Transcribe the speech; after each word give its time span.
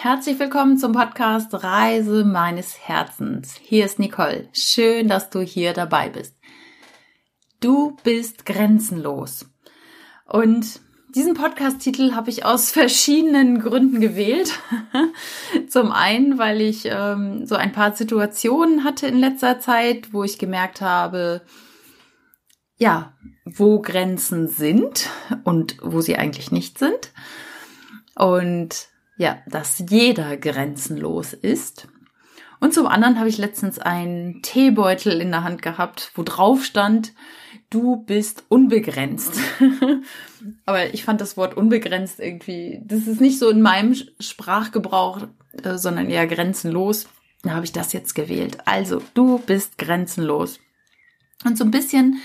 Herzlich 0.00 0.38
willkommen 0.38 0.78
zum 0.78 0.92
Podcast 0.92 1.52
Reise 1.52 2.24
meines 2.24 2.78
Herzens. 2.86 3.56
Hier 3.60 3.84
ist 3.84 3.98
Nicole. 3.98 4.48
Schön, 4.52 5.08
dass 5.08 5.28
du 5.28 5.40
hier 5.40 5.72
dabei 5.72 6.08
bist. 6.08 6.36
Du 7.58 7.96
bist 8.04 8.46
grenzenlos. 8.46 9.50
Und 10.24 10.78
diesen 11.16 11.34
Podcast-Titel 11.34 12.14
habe 12.14 12.30
ich 12.30 12.44
aus 12.44 12.70
verschiedenen 12.70 13.58
Gründen 13.58 14.00
gewählt. 14.00 14.60
Zum 15.68 15.90
einen, 15.90 16.38
weil 16.38 16.60
ich 16.60 16.84
ähm, 16.84 17.44
so 17.44 17.56
ein 17.56 17.72
paar 17.72 17.96
Situationen 17.96 18.84
hatte 18.84 19.08
in 19.08 19.18
letzter 19.18 19.58
Zeit, 19.58 20.12
wo 20.12 20.22
ich 20.22 20.38
gemerkt 20.38 20.80
habe, 20.80 21.42
ja, 22.76 23.14
wo 23.44 23.80
Grenzen 23.80 24.46
sind 24.46 25.10
und 25.42 25.76
wo 25.82 26.00
sie 26.02 26.14
eigentlich 26.14 26.52
nicht 26.52 26.78
sind. 26.78 27.10
Und 28.14 28.90
ja, 29.18 29.42
dass 29.46 29.84
jeder 29.90 30.36
grenzenlos 30.36 31.34
ist. 31.34 31.88
Und 32.60 32.74
zum 32.74 32.86
anderen 32.86 33.18
habe 33.18 33.28
ich 33.28 33.38
letztens 33.38 33.78
einen 33.78 34.42
Teebeutel 34.42 35.20
in 35.20 35.30
der 35.30 35.44
Hand 35.44 35.62
gehabt, 35.62 36.10
wo 36.14 36.22
drauf 36.22 36.64
stand, 36.64 37.12
du 37.70 37.96
bist 37.96 38.44
unbegrenzt. 38.48 39.38
Aber 40.66 40.92
ich 40.92 41.04
fand 41.04 41.20
das 41.20 41.36
Wort 41.36 41.56
unbegrenzt 41.56 42.18
irgendwie, 42.18 42.80
das 42.84 43.06
ist 43.06 43.20
nicht 43.20 43.38
so 43.38 43.50
in 43.50 43.60
meinem 43.60 43.94
Sprachgebrauch, 44.18 45.28
äh, 45.62 45.76
sondern 45.76 46.08
eher 46.08 46.26
grenzenlos. 46.26 47.08
Da 47.42 47.50
habe 47.50 47.64
ich 47.64 47.72
das 47.72 47.92
jetzt 47.92 48.14
gewählt. 48.14 48.58
Also, 48.64 49.02
du 49.14 49.38
bist 49.38 49.78
grenzenlos. 49.78 50.58
Und 51.44 51.56
so 51.56 51.64
ein 51.64 51.70
bisschen 51.70 52.20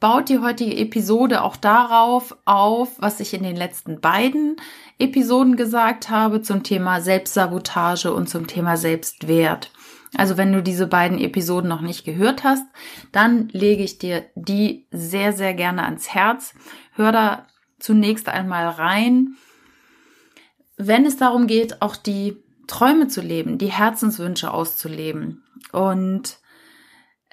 baut 0.00 0.30
die 0.30 0.38
heutige 0.38 0.76
Episode 0.76 1.42
auch 1.42 1.56
darauf 1.56 2.36
auf, 2.46 2.96
was 2.98 3.20
ich 3.20 3.34
in 3.34 3.42
den 3.42 3.56
letzten 3.56 4.00
beiden 4.00 4.56
Episoden 4.98 5.56
gesagt 5.56 6.08
habe 6.08 6.42
zum 6.42 6.62
Thema 6.62 7.00
Selbstsabotage 7.00 8.12
und 8.12 8.28
zum 8.28 8.46
Thema 8.46 8.76
Selbstwert. 8.76 9.70
Also 10.16 10.36
wenn 10.36 10.52
du 10.52 10.62
diese 10.62 10.86
beiden 10.86 11.18
Episoden 11.18 11.68
noch 11.68 11.82
nicht 11.82 12.04
gehört 12.04 12.42
hast, 12.42 12.64
dann 13.12 13.48
lege 13.50 13.84
ich 13.84 13.98
dir 13.98 14.24
die 14.34 14.86
sehr, 14.90 15.32
sehr 15.32 15.54
gerne 15.54 15.84
ans 15.84 16.08
Herz. 16.08 16.54
Hör 16.94 17.12
da 17.12 17.46
zunächst 17.78 18.28
einmal 18.28 18.68
rein. 18.68 19.36
Wenn 20.76 21.04
es 21.04 21.16
darum 21.16 21.46
geht, 21.46 21.82
auch 21.82 21.94
die 21.94 22.42
Träume 22.66 23.08
zu 23.08 23.20
leben, 23.20 23.58
die 23.58 23.70
Herzenswünsche 23.70 24.50
auszuleben. 24.50 25.44
Und 25.72 26.38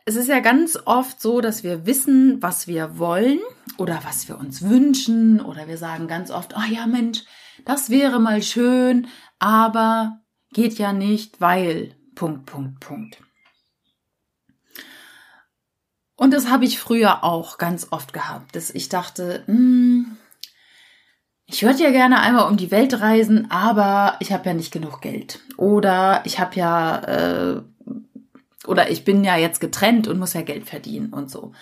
es 0.08 0.16
ist 0.16 0.30
ja 0.30 0.40
ganz 0.40 0.80
oft 0.86 1.22
so, 1.22 1.42
dass 1.42 1.64
wir 1.64 1.86
wissen, 1.86 2.42
was 2.42 2.66
wir 2.66 2.98
wollen 2.98 3.40
oder 3.78 4.00
was 4.06 4.30
wir 4.30 4.40
uns 4.40 4.62
wünschen 4.62 5.42
oder 5.42 5.68
wir 5.68 5.78
sagen 5.78 6.08
ganz 6.08 6.32
oft, 6.32 6.56
oh 6.56 6.74
ja 6.74 6.88
Mensch, 6.88 7.26
das 7.66 7.90
wäre 7.90 8.18
mal 8.22 8.42
schön, 8.42 9.08
aber 9.38 10.22
geht 10.54 10.78
ja 10.78 10.94
nicht, 10.94 11.42
weil 11.42 11.94
Punkt, 12.16 12.46
Punkt, 12.46 12.80
Punkt. 12.80 13.18
Und 16.16 16.34
das 16.34 16.50
habe 16.50 16.64
ich 16.64 16.80
früher 16.80 17.26
auch 17.26 17.58
ganz 17.58 17.88
oft 17.92 18.14
gehabt, 18.14 18.56
dass 18.56 18.70
ich 18.70 18.88
dachte, 18.88 19.44
hm, 19.46 20.18
ich 21.48 21.64
würde 21.64 21.84
ja 21.84 21.92
gerne 21.92 22.22
einmal 22.22 22.50
um 22.50 22.56
die 22.56 22.72
Welt 22.72 23.02
reisen, 23.02 23.52
aber 23.52 24.16
ich 24.22 24.32
habe 24.32 24.46
ja 24.46 24.54
nicht 24.54 24.72
genug 24.72 25.02
Geld. 25.02 25.42
Oder 25.58 26.22
ich 26.24 26.40
habe 26.40 26.56
ja, 26.56 26.98
äh, 27.58 27.62
oder 28.68 28.92
ich 28.92 29.04
bin 29.04 29.24
ja 29.24 29.38
jetzt 29.38 29.60
getrennt 29.60 30.08
und 30.08 30.20
muss 30.20 30.34
ja 30.34 30.42
Geld 30.42 30.68
verdienen 30.68 31.14
und 31.14 31.32
so 31.32 31.54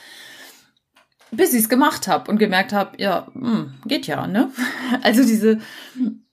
bis 1.35 1.53
ich 1.53 1.61
es 1.61 1.69
gemacht 1.69 2.07
habe 2.07 2.31
und 2.31 2.37
gemerkt 2.37 2.73
habe, 2.73 3.01
ja, 3.01 3.27
hm, 3.33 3.75
geht 3.85 4.07
ja, 4.07 4.27
ne? 4.27 4.51
Also 5.01 5.23
diese 5.23 5.59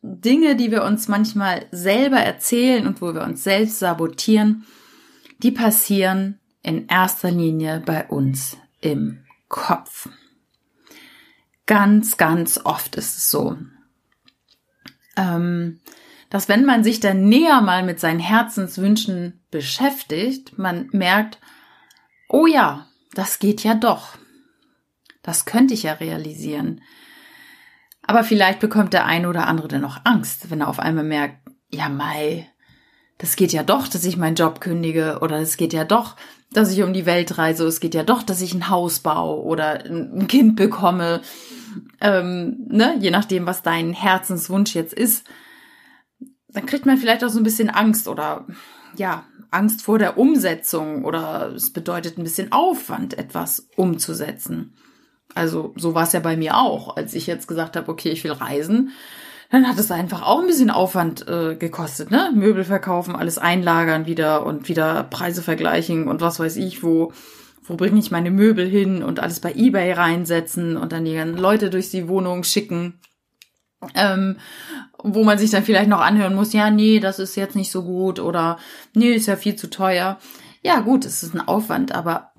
Dinge, 0.03 0.57
die 0.57 0.71
wir 0.71 0.85
uns 0.85 1.09
manchmal 1.09 1.67
selber 1.71 2.19
erzählen 2.19 2.87
und 2.87 3.01
wo 3.01 3.15
wir 3.15 3.23
uns 3.23 3.45
selbst 3.45 3.79
sabotieren, 3.79 4.67
die 5.39 5.51
passieren 5.51 6.39
in 6.63 6.87
erster 6.87 7.31
Linie 7.31 7.83
bei 7.85 8.07
uns 8.07 8.57
im 8.81 9.25
Kopf. 9.49 10.09
Ganz, 11.67 12.17
ganz 12.17 12.61
oft 12.65 12.97
ist 12.97 13.17
es 13.17 13.31
so, 13.31 13.57
ähm, 15.17 15.81
dass 16.33 16.49
wenn 16.49 16.65
man 16.65 16.83
sich 16.83 16.99
dann 16.99 17.29
näher 17.29 17.61
mal 17.61 17.83
mit 17.83 18.01
seinen 18.01 18.19
Herzenswünschen 18.19 19.45
beschäftigt, 19.51 20.59
man 20.59 20.89
merkt, 20.91 21.39
oh 22.27 22.47
ja, 22.47 22.87
das 23.13 23.39
geht 23.39 23.63
ja 23.63 23.75
doch. 23.75 24.17
Das 25.23 25.45
könnte 25.45 25.75
ich 25.75 25.83
ja 25.83 25.93
realisieren. 25.93 26.81
Aber 28.01 28.25
vielleicht 28.25 28.61
bekommt 28.61 28.95
der 28.95 29.05
eine 29.05 29.29
oder 29.29 29.47
andere 29.47 29.69
dann 29.69 29.83
noch 29.83 30.01
Angst, 30.05 30.51
wenn 30.51 30.63
er 30.63 30.69
auf 30.69 30.79
einmal 30.79 31.05
merkt, 31.05 31.37
ja, 31.71 31.91
Mai, 31.91 32.49
das 33.19 33.37
geht 33.37 33.53
ja 33.53 33.63
doch, 33.63 33.87
dass 33.87 34.07
ich 34.07 34.17
meinen 34.17 34.35
Job 34.35 34.63
kündige 34.63 35.19
oder 35.21 35.37
es 35.39 35.59
geht 35.59 35.75
ja 35.75 35.85
doch, 35.85 36.17
dass 36.51 36.73
ich 36.73 36.83
um 36.83 36.95
die 36.95 37.05
Welt 37.05 37.37
reise, 37.37 37.67
es 37.67 37.79
geht 37.79 37.95
ja 37.95 38.05
doch, 38.05 38.23
dass 38.23 38.41
ich 38.41 38.55
ein 38.55 38.71
Haus 38.71 39.01
baue 39.01 39.43
oder 39.43 39.85
ein 39.85 40.29
Kind 40.29 40.57
bekomme, 40.57 41.21
ähm, 42.01 42.57
ne, 42.69 42.97
je 43.01 43.11
nachdem, 43.11 43.45
was 43.45 43.63
dein 43.63 43.93
Herzenswunsch 43.93 44.75
jetzt 44.75 44.95
ist, 44.95 45.27
dann 46.53 46.67
kriegt 46.67 46.87
man 46.87 46.99
vielleicht 46.99 47.25
auch 47.25 47.31
so 47.31 47.39
ein 47.39 47.45
bisschen 47.45 47.71
Angst 47.71 48.09
oder 48.09 48.47
ja, 48.97 49.25
Angst 49.51 49.83
vor 49.83 49.99
der 49.99 50.19
Umsetzung 50.19 51.05
oder 51.05 51.53
es 51.55 51.73
bedeutet 51.73 52.19
ein 52.19 52.25
bisschen 52.25 52.53
Aufwand, 52.53 53.19
etwas 53.19 53.69
umzusetzen. 53.77 54.75
Also 55.35 55.73
so 55.77 55.95
war 55.95 56.05
es 56.05 56.13
ja 56.13 56.21
bei 56.21 56.37
mir 56.37 56.57
auch, 56.57 56.97
als 56.97 57.15
ich 57.15 57.27
jetzt 57.27 57.49
gesagt 57.49 57.77
habe, 57.77 57.91
okay, 57.91 58.11
ich 58.11 58.25
will 58.25 58.33
reisen. 58.33 58.91
Dann 59.51 59.69
hat 59.69 59.79
es 59.79 59.91
einfach 59.91 60.23
auch 60.23 60.41
ein 60.41 60.47
bisschen 60.47 60.71
Aufwand 60.71 61.29
äh, 61.29 61.57
gekostet, 61.57 62.11
ne? 62.11 62.31
Möbel 62.35 62.65
verkaufen, 62.65 63.15
alles 63.15 63.37
einlagern 63.37 64.07
wieder 64.07 64.47
und 64.47 64.69
wieder 64.69 65.05
Preise 65.05 65.43
vergleichen 65.43 66.09
und 66.09 66.23
was 66.23 66.41
weiß 66.41 66.57
ich, 66.57 66.83
wo, 66.83 67.13
wo 67.63 67.77
bringe 67.77 67.99
ich 67.99 68.11
meine 68.11 68.31
Möbel 68.31 68.67
hin 68.67 69.03
und 69.03 69.21
alles 69.21 69.41
bei 69.41 69.53
Ebay 69.53 69.93
reinsetzen 69.93 70.79
und 70.79 70.93
dann 70.93 71.05
die 71.05 71.15
ganzen 71.15 71.37
Leute 71.37 71.69
durch 71.69 71.91
die 71.91 72.09
Wohnung 72.09 72.45
schicken. 72.45 72.99
Ähm, 73.95 74.39
wo 75.03 75.25
man 75.25 75.39
sich 75.39 75.51
dann 75.51 75.65
vielleicht 75.65 75.89
noch 75.89 76.01
anhören 76.01 76.35
muss, 76.35 76.53
ja, 76.53 76.71
nee, 76.71 77.01
das 77.01 77.19
ist 77.19 77.35
jetzt 77.35 77.57
nicht 77.57 77.71
so 77.71 77.83
gut 77.83 78.21
oder 78.21 78.59
nee, 78.95 79.13
ist 79.13 79.27
ja 79.27 79.37
viel 79.37 79.57
zu 79.57 79.69
teuer. 79.69 80.19
Ja, 80.63 80.81
gut, 80.81 81.05
es 81.05 81.23
ist 81.23 81.35
ein 81.35 81.41
Aufwand, 81.41 81.93
aber 81.93 82.33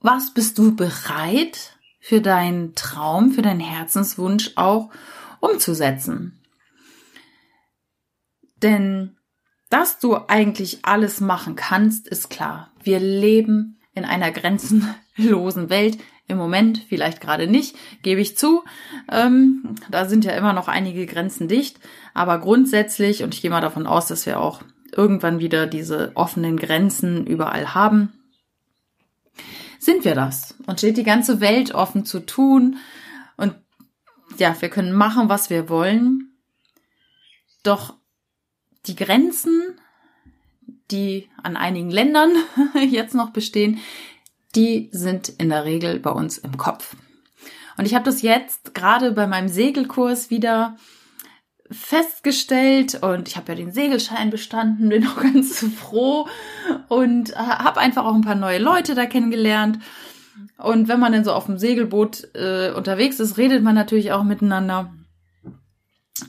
was 0.00 0.32
bist 0.32 0.58
du 0.58 0.76
bereit 0.76 1.76
für 1.98 2.20
deinen 2.20 2.76
Traum, 2.76 3.32
für 3.32 3.42
deinen 3.42 3.58
Herzenswunsch 3.58 4.52
auch 4.54 4.90
umzusetzen. 5.40 6.40
Denn 8.62 9.16
dass 9.70 9.98
du 9.98 10.16
eigentlich 10.28 10.84
alles 10.84 11.20
machen 11.20 11.56
kannst, 11.56 12.06
ist 12.06 12.30
klar. 12.30 12.70
Wir 12.80 13.00
leben 13.00 13.80
in 13.92 14.04
einer 14.04 14.30
grenzenlosen 14.30 15.68
Welt. 15.68 15.98
Im 16.28 16.38
Moment 16.38 16.82
vielleicht 16.88 17.20
gerade 17.20 17.46
nicht, 17.46 17.76
gebe 18.02 18.20
ich 18.20 18.36
zu. 18.36 18.64
Ähm, 19.10 19.76
da 19.90 20.06
sind 20.06 20.24
ja 20.24 20.32
immer 20.32 20.52
noch 20.52 20.66
einige 20.66 21.06
Grenzen 21.06 21.46
dicht. 21.46 21.78
Aber 22.14 22.38
grundsätzlich, 22.40 23.22
und 23.22 23.34
ich 23.34 23.42
gehe 23.42 23.50
mal 23.50 23.60
davon 23.60 23.86
aus, 23.86 24.08
dass 24.08 24.26
wir 24.26 24.40
auch 24.40 24.62
irgendwann 24.92 25.38
wieder 25.38 25.66
diese 25.66 26.12
offenen 26.14 26.56
Grenzen 26.56 27.26
überall 27.26 27.74
haben, 27.74 28.12
sind 29.78 30.04
wir 30.04 30.14
das 30.14 30.56
und 30.66 30.78
steht 30.78 30.96
die 30.96 31.04
ganze 31.04 31.40
Welt 31.40 31.74
offen 31.74 32.04
zu 32.04 32.20
tun 32.20 32.78
und 33.36 33.54
ja, 34.38 34.60
wir 34.60 34.68
können 34.68 34.92
machen, 34.92 35.28
was 35.28 35.50
wir 35.50 35.68
wollen. 35.68 36.32
Doch 37.62 37.94
die 38.86 38.96
Grenzen, 38.96 39.62
die 40.90 41.28
an 41.42 41.56
einigen 41.56 41.90
Ländern 41.90 42.32
jetzt 42.90 43.14
noch 43.14 43.30
bestehen, 43.30 43.78
die 44.56 44.88
sind 44.92 45.28
in 45.28 45.50
der 45.50 45.64
Regel 45.64 46.00
bei 46.00 46.10
uns 46.10 46.38
im 46.38 46.56
Kopf. 46.56 46.96
Und 47.76 47.84
ich 47.84 47.94
habe 47.94 48.04
das 48.04 48.22
jetzt 48.22 48.74
gerade 48.74 49.12
bei 49.12 49.26
meinem 49.26 49.48
Segelkurs 49.48 50.30
wieder 50.30 50.76
festgestellt 51.70 53.02
und 53.02 53.28
ich 53.28 53.36
habe 53.36 53.52
ja 53.52 53.56
den 53.56 53.72
Segelschein 53.72 54.30
bestanden, 54.30 54.88
bin 54.90 55.06
auch 55.06 55.20
ganz 55.20 55.64
froh 55.78 56.26
und 56.88 57.36
habe 57.36 57.80
einfach 57.80 58.04
auch 58.04 58.14
ein 58.14 58.22
paar 58.22 58.34
neue 58.34 58.58
Leute 58.58 58.94
da 58.94 59.06
kennengelernt. 59.06 59.78
Und 60.58 60.88
wenn 60.88 61.00
man 61.00 61.12
dann 61.12 61.24
so 61.24 61.32
auf 61.32 61.46
dem 61.46 61.58
Segelboot 61.58 62.34
äh, 62.34 62.70
unterwegs 62.70 63.20
ist, 63.20 63.36
redet 63.36 63.62
man 63.62 63.74
natürlich 63.74 64.12
auch 64.12 64.22
miteinander. 64.22 64.92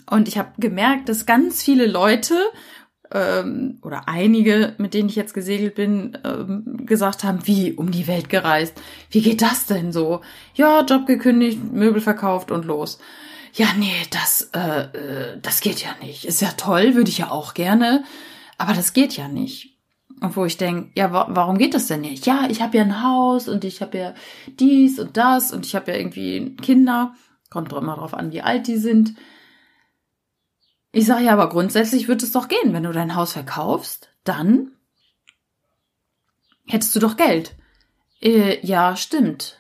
Und 0.09 0.27
ich 0.27 0.37
habe 0.37 0.51
gemerkt, 0.57 1.07
dass 1.07 1.25
ganz 1.25 1.63
viele 1.63 1.87
Leute 1.87 2.35
ähm, 3.11 3.79
oder 3.81 4.07
einige, 4.07 4.73
mit 4.77 4.93
denen 4.93 5.09
ich 5.09 5.15
jetzt 5.15 5.33
gesegelt 5.33 5.75
bin, 5.75 6.17
ähm, 6.23 6.85
gesagt 6.85 7.23
haben, 7.23 7.45
wie 7.45 7.73
um 7.73 7.91
die 7.91 8.07
Welt 8.07 8.29
gereist. 8.29 8.81
Wie 9.09 9.21
geht 9.21 9.41
das 9.41 9.65
denn 9.65 9.91
so? 9.91 10.21
Ja, 10.53 10.83
Job 10.83 11.05
gekündigt, 11.05 11.59
Möbel 11.73 12.01
verkauft 12.01 12.51
und 12.51 12.65
los 12.65 12.99
ja, 13.57 13.67
nee, 13.75 14.05
das, 14.11 14.51
äh, 14.53 14.81
äh, 14.81 15.39
das 15.41 15.61
geht 15.61 15.83
ja 15.83 15.89
nicht. 16.01 16.25
Ist 16.25 16.41
ja 16.41 16.51
toll, 16.51 16.95
würde 16.95 17.09
ich 17.09 17.17
ja 17.17 17.31
auch 17.31 17.55
gerne, 17.55 18.03
aber 18.57 18.73
das 18.73 18.93
geht 18.93 19.17
ja 19.17 19.27
nicht. 19.27 19.77
Und 20.21 20.35
wo 20.35 20.45
ich 20.45 20.57
denke, 20.57 20.91
ja, 20.95 21.11
wa 21.11 21.27
warum 21.29 21.57
geht 21.57 21.73
das 21.73 21.87
denn 21.87 22.01
nicht? 22.01 22.25
Ja, 22.25 22.47
ich 22.49 22.61
habe 22.61 22.77
ja 22.77 22.83
ein 22.83 23.03
Haus 23.03 23.47
und 23.47 23.63
ich 23.63 23.81
habe 23.81 23.97
ja 23.97 24.13
dies 24.59 24.99
und 24.99 25.17
das 25.17 25.51
und 25.51 25.65
ich 25.65 25.75
habe 25.75 25.91
ja 25.91 25.97
irgendwie 25.97 26.55
Kinder. 26.55 27.13
Kommt 27.49 27.71
doch 27.71 27.81
immer 27.81 27.95
drauf 27.95 28.13
an, 28.13 28.31
wie 28.31 28.41
alt 28.41 28.67
die 28.67 28.77
sind. 28.77 29.15
Ich 30.97 31.05
sage 31.05 31.25
ja, 31.25 31.33
aber 31.33 31.49
grundsätzlich 31.49 32.07
wird 32.07 32.23
es 32.23 32.31
doch 32.31 32.47
gehen. 32.47 32.73
Wenn 32.73 32.81
du 32.81 32.91
dein 32.91 33.13
Haus 33.13 33.33
verkaufst, 33.33 34.09
dann 34.23 34.71
hättest 36.65 36.95
du 36.95 36.99
doch 36.99 37.17
Geld. 37.17 37.55
Äh, 38.19 38.65
ja, 38.65 38.95
stimmt. 38.95 39.59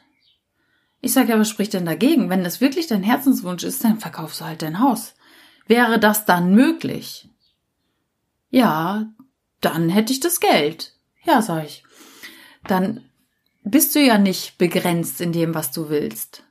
Ich 0.99 1.13
sage 1.13 1.29
ja, 1.29 1.39
was 1.39 1.47
spricht 1.47 1.73
denn 1.73 1.85
dagegen? 1.85 2.31
Wenn 2.31 2.43
das 2.43 2.59
wirklich 2.59 2.87
dein 2.87 3.03
Herzenswunsch 3.03 3.63
ist, 3.63 3.83
dann 3.83 3.99
verkaufst 3.99 4.41
du 4.41 4.45
halt 4.45 4.63
dein 4.63 4.79
Haus. 4.79 5.13
Wäre 5.67 5.99
das 5.99 6.25
dann 6.25 6.55
möglich? 6.55 7.29
Ja, 8.49 9.05
dann 9.61 9.89
hätte 9.89 10.13
ich 10.13 10.19
das 10.19 10.39
Geld. 10.39 10.95
Ja, 11.23 11.43
sag 11.43 11.65
ich. 11.65 11.83
Dann 12.63 13.11
bist 13.63 13.93
du 13.93 13.99
ja 13.99 14.17
nicht 14.17 14.57
begrenzt 14.57 15.21
in 15.21 15.33
dem, 15.33 15.53
was 15.53 15.71
du 15.71 15.89
willst. 15.89 16.45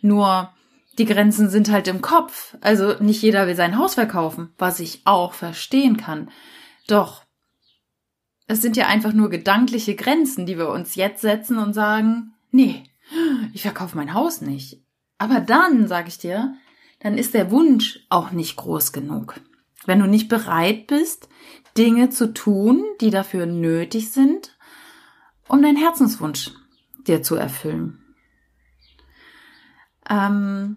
Nur 0.00 0.52
die 0.98 1.04
Grenzen 1.04 1.48
sind 1.48 1.70
halt 1.70 1.88
im 1.88 2.02
Kopf. 2.02 2.56
Also 2.60 2.94
nicht 3.00 3.22
jeder 3.22 3.46
will 3.46 3.56
sein 3.56 3.78
Haus 3.78 3.94
verkaufen, 3.94 4.52
was 4.58 4.80
ich 4.80 5.02
auch 5.04 5.32
verstehen 5.32 5.96
kann. 5.96 6.30
Doch 6.86 7.24
es 8.46 8.60
sind 8.60 8.76
ja 8.76 8.86
einfach 8.86 9.12
nur 9.12 9.30
gedankliche 9.30 9.94
Grenzen, 9.94 10.46
die 10.46 10.58
wir 10.58 10.68
uns 10.68 10.94
jetzt 10.94 11.22
setzen 11.22 11.58
und 11.58 11.72
sagen, 11.72 12.34
nee, 12.50 12.82
ich 13.52 13.62
verkaufe 13.62 13.96
mein 13.96 14.14
Haus 14.14 14.40
nicht. 14.40 14.82
Aber 15.18 15.40
dann, 15.40 15.88
sage 15.88 16.08
ich 16.08 16.18
dir, 16.18 16.54
dann 17.00 17.16
ist 17.16 17.34
der 17.34 17.50
Wunsch 17.50 18.00
auch 18.10 18.30
nicht 18.30 18.56
groß 18.56 18.92
genug. 18.92 19.40
Wenn 19.86 19.98
du 19.98 20.06
nicht 20.06 20.28
bereit 20.28 20.86
bist, 20.86 21.28
Dinge 21.76 22.10
zu 22.10 22.32
tun, 22.34 22.84
die 23.00 23.10
dafür 23.10 23.46
nötig 23.46 24.12
sind, 24.12 24.56
um 25.48 25.62
deinen 25.62 25.76
Herzenswunsch 25.76 26.50
dir 27.06 27.22
zu 27.22 27.36
erfüllen. 27.36 28.02
Ähm, 30.08 30.76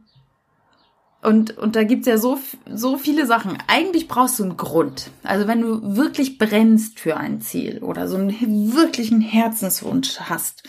und, 1.26 1.58
und 1.58 1.76
da 1.76 1.84
gibt's 1.84 2.08
ja 2.08 2.18
so, 2.18 2.40
so 2.72 2.98
viele 2.98 3.26
Sachen. 3.26 3.58
Eigentlich 3.68 4.08
brauchst 4.08 4.40
du 4.40 4.44
einen 4.44 4.58
Grund. 4.58 5.10
Also 5.24 5.48
wenn 5.48 5.62
du 5.62 5.96
wirklich 5.96 6.38
brennst 6.38 7.00
für 7.00 7.18
ein 7.18 7.42
Ziel 7.42 7.80
oder 7.80 8.08
so 8.08 8.16
einen 8.16 8.74
wirklichen 8.74 9.22
Herzenswunsch 9.22 10.20
hast, 10.22 10.64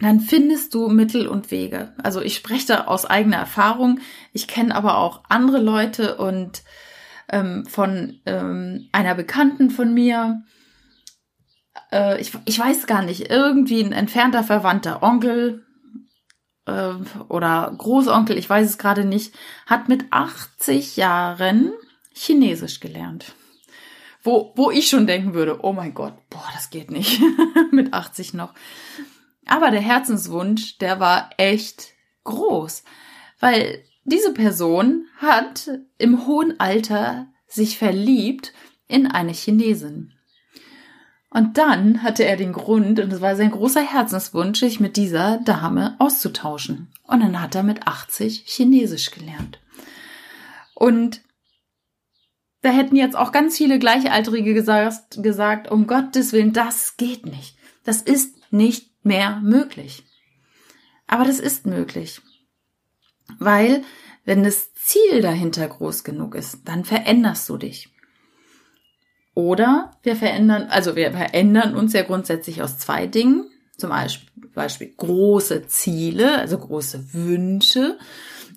dann 0.00 0.20
findest 0.20 0.74
du 0.74 0.88
Mittel 0.88 1.28
und 1.28 1.50
Wege. 1.50 1.92
Also 2.02 2.20
ich 2.22 2.34
spreche 2.34 2.66
da 2.66 2.84
aus 2.84 3.04
eigener 3.04 3.36
Erfahrung. 3.36 4.00
Ich 4.32 4.48
kenne 4.48 4.74
aber 4.74 4.98
auch 4.98 5.22
andere 5.28 5.60
Leute 5.60 6.16
und 6.16 6.62
ähm, 7.28 7.66
von 7.66 8.20
ähm, 8.26 8.88
einer 8.92 9.14
Bekannten 9.14 9.70
von 9.70 9.92
mir, 9.94 10.42
äh, 11.92 12.20
ich, 12.20 12.32
ich 12.46 12.58
weiß 12.58 12.86
gar 12.86 13.02
nicht, 13.02 13.30
irgendwie 13.30 13.82
ein 13.82 13.92
entfernter 13.92 14.42
Verwandter, 14.42 15.02
Onkel, 15.02 15.64
äh, 16.66 16.94
oder 17.28 17.72
Großonkel, 17.76 18.38
ich 18.38 18.48
weiß 18.48 18.68
es 18.68 18.78
gerade 18.78 19.04
nicht, 19.04 19.34
hat 19.66 19.88
mit 19.88 20.06
80 20.10 20.96
Jahren 20.96 21.72
Chinesisch 22.12 22.80
gelernt. 22.80 23.34
Wo, 24.22 24.52
wo 24.56 24.70
ich 24.70 24.88
schon 24.88 25.06
denken 25.06 25.32
würde, 25.32 25.60
oh 25.62 25.72
mein 25.72 25.94
Gott, 25.94 26.14
boah, 26.28 26.48
das 26.54 26.70
geht 26.70 26.90
nicht. 26.90 27.20
mit 27.70 27.94
80 27.94 28.34
noch. 28.34 28.52
Aber 29.46 29.70
der 29.70 29.80
Herzenswunsch, 29.80 30.78
der 30.78 31.00
war 31.00 31.30
echt 31.38 31.94
groß, 32.24 32.84
weil 33.38 33.82
diese 34.04 34.34
Person 34.34 35.06
hat 35.16 35.70
im 35.98 36.26
hohen 36.26 36.60
Alter 36.60 37.28
sich 37.46 37.78
verliebt 37.78 38.52
in 38.86 39.06
eine 39.06 39.32
Chinesin. 39.32 40.12
Und 41.32 41.58
dann 41.58 42.02
hatte 42.02 42.24
er 42.24 42.36
den 42.36 42.52
Grund, 42.52 42.98
und 42.98 43.12
es 43.12 43.20
war 43.20 43.36
sein 43.36 43.52
großer 43.52 43.82
Herzenswunsch, 43.82 44.58
sich 44.58 44.80
mit 44.80 44.96
dieser 44.96 45.38
Dame 45.38 45.94
auszutauschen. 46.00 46.92
Und 47.04 47.20
dann 47.20 47.40
hat 47.40 47.54
er 47.54 47.62
mit 47.62 47.86
80 47.86 48.44
Chinesisch 48.46 49.12
gelernt. 49.12 49.60
Und 50.74 51.22
da 52.62 52.70
hätten 52.70 52.96
jetzt 52.96 53.16
auch 53.16 53.30
ganz 53.30 53.56
viele 53.56 53.78
Gleichaltrige 53.78 54.54
gesagt, 54.54 55.22
gesagt, 55.22 55.70
um 55.70 55.86
Gottes 55.86 56.32
Willen, 56.32 56.52
das 56.52 56.96
geht 56.96 57.26
nicht. 57.26 57.56
Das 57.84 58.02
ist 58.02 58.36
nicht 58.52 59.04
mehr 59.04 59.40
möglich. 59.40 60.04
Aber 61.06 61.24
das 61.24 61.38
ist 61.38 61.64
möglich. 61.64 62.20
Weil, 63.38 63.82
wenn 64.24 64.42
das 64.42 64.74
Ziel 64.74 65.22
dahinter 65.22 65.66
groß 65.68 66.02
genug 66.02 66.34
ist, 66.34 66.58
dann 66.64 66.84
veränderst 66.84 67.48
du 67.48 67.56
dich. 67.56 67.88
Oder 69.34 69.92
wir 70.02 70.16
verändern, 70.16 70.68
also 70.70 70.96
wir 70.96 71.12
verändern 71.12 71.76
uns 71.76 71.92
ja 71.92 72.02
grundsätzlich 72.02 72.62
aus 72.62 72.78
zwei 72.78 73.06
Dingen. 73.06 73.50
Zum 73.76 73.90
Beispiel 74.54 74.92
große 74.94 75.66
Ziele, 75.66 76.38
also 76.38 76.58
große 76.58 77.14
Wünsche 77.14 77.98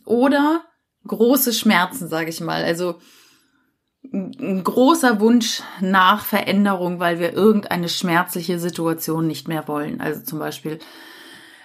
oder 0.06 0.64
große 1.08 1.54
Schmerzen, 1.54 2.08
sage 2.08 2.30
ich 2.30 2.42
mal. 2.42 2.64
Also 2.64 2.96
ein 4.12 4.64
großer 4.64 5.22
Wunsch 5.22 5.62
nach 5.80 6.26
Veränderung, 6.26 7.00
weil 7.00 7.20
wir 7.20 7.34
irgendeine 7.34 7.88
schmerzliche 7.88 8.60
Situation 8.60 9.28
nicht 9.28 9.48
mehr 9.48 9.68
wollen. 9.68 10.02
Also 10.02 10.22
zum 10.24 10.40
Beispiel 10.40 10.80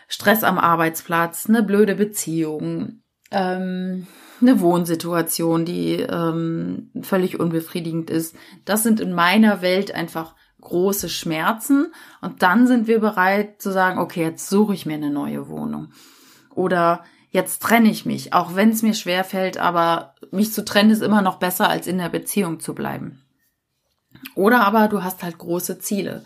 Stress 0.06 0.44
am 0.44 0.58
Arbeitsplatz, 0.58 1.48
eine 1.48 1.62
blöde 1.62 1.96
Beziehung, 1.96 3.02
ähm, 3.30 4.06
eine 4.40 4.60
Wohnsituation, 4.60 5.64
die 5.64 5.94
ähm, 5.94 6.90
völlig 7.02 7.40
unbefriedigend 7.40 8.10
ist. 8.10 8.36
Das 8.64 8.82
sind 8.82 9.00
in 9.00 9.12
meiner 9.12 9.62
Welt 9.62 9.94
einfach 9.94 10.34
große 10.60 11.08
Schmerzen. 11.08 11.92
Und 12.20 12.42
dann 12.42 12.66
sind 12.66 12.86
wir 12.86 13.00
bereit 13.00 13.60
zu 13.60 13.72
sagen, 13.72 13.98
okay, 13.98 14.22
jetzt 14.22 14.48
suche 14.48 14.74
ich 14.74 14.86
mir 14.86 14.94
eine 14.94 15.10
neue 15.10 15.48
Wohnung. 15.48 15.92
Oder 16.54 17.04
jetzt 17.30 17.62
trenne 17.62 17.90
ich 17.90 18.06
mich, 18.06 18.32
auch 18.32 18.54
wenn 18.54 18.70
es 18.70 18.82
mir 18.82 18.94
schwer 18.94 19.24
fällt, 19.24 19.58
aber 19.58 20.14
mich 20.30 20.52
zu 20.52 20.64
trennen 20.64 20.90
ist 20.90 21.02
immer 21.02 21.22
noch 21.22 21.36
besser, 21.36 21.68
als 21.68 21.86
in 21.86 21.98
der 21.98 22.08
Beziehung 22.08 22.60
zu 22.60 22.74
bleiben. 22.74 23.22
Oder 24.34 24.66
aber 24.66 24.88
du 24.88 25.02
hast 25.02 25.22
halt 25.22 25.38
große 25.38 25.78
Ziele. 25.78 26.24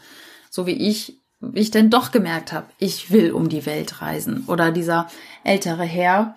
So 0.50 0.66
wie 0.66 0.72
ich, 0.88 1.20
wie 1.40 1.60
ich 1.60 1.70
denn 1.70 1.90
doch 1.90 2.12
gemerkt 2.12 2.52
habe, 2.52 2.66
ich 2.78 3.10
will 3.10 3.32
um 3.32 3.48
die 3.48 3.66
Welt 3.66 4.00
reisen. 4.00 4.44
Oder 4.46 4.70
dieser 4.70 5.08
ältere 5.44 5.84
Herr, 5.84 6.36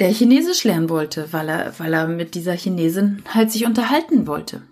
der 0.00 0.10
Chinesisch 0.10 0.64
lernen 0.64 0.88
wollte, 0.88 1.32
weil 1.32 1.48
er, 1.48 1.78
weil 1.78 1.92
er 1.92 2.08
mit 2.08 2.34
dieser 2.34 2.54
Chinesin 2.54 3.22
halt 3.32 3.52
sich 3.52 3.64
unterhalten 3.64 4.26
wollte. 4.26 4.62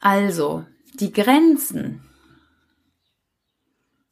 Also, 0.00 0.66
die 0.94 1.12
Grenzen, 1.12 2.02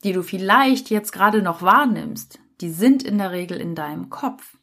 die 0.05 0.13
du 0.13 0.23
vielleicht 0.23 0.91
jetzt 0.91 1.13
gerade 1.13 1.43
noch 1.43 1.63
wahrnimmst, 1.63 2.39
die 2.61 2.71
sind 2.71 3.03
in 3.03 3.19
der 3.19 3.33
Regel 3.33 3.61
in 3.61 3.75
deinem 3.75 4.11
Kopf. 4.11 4.57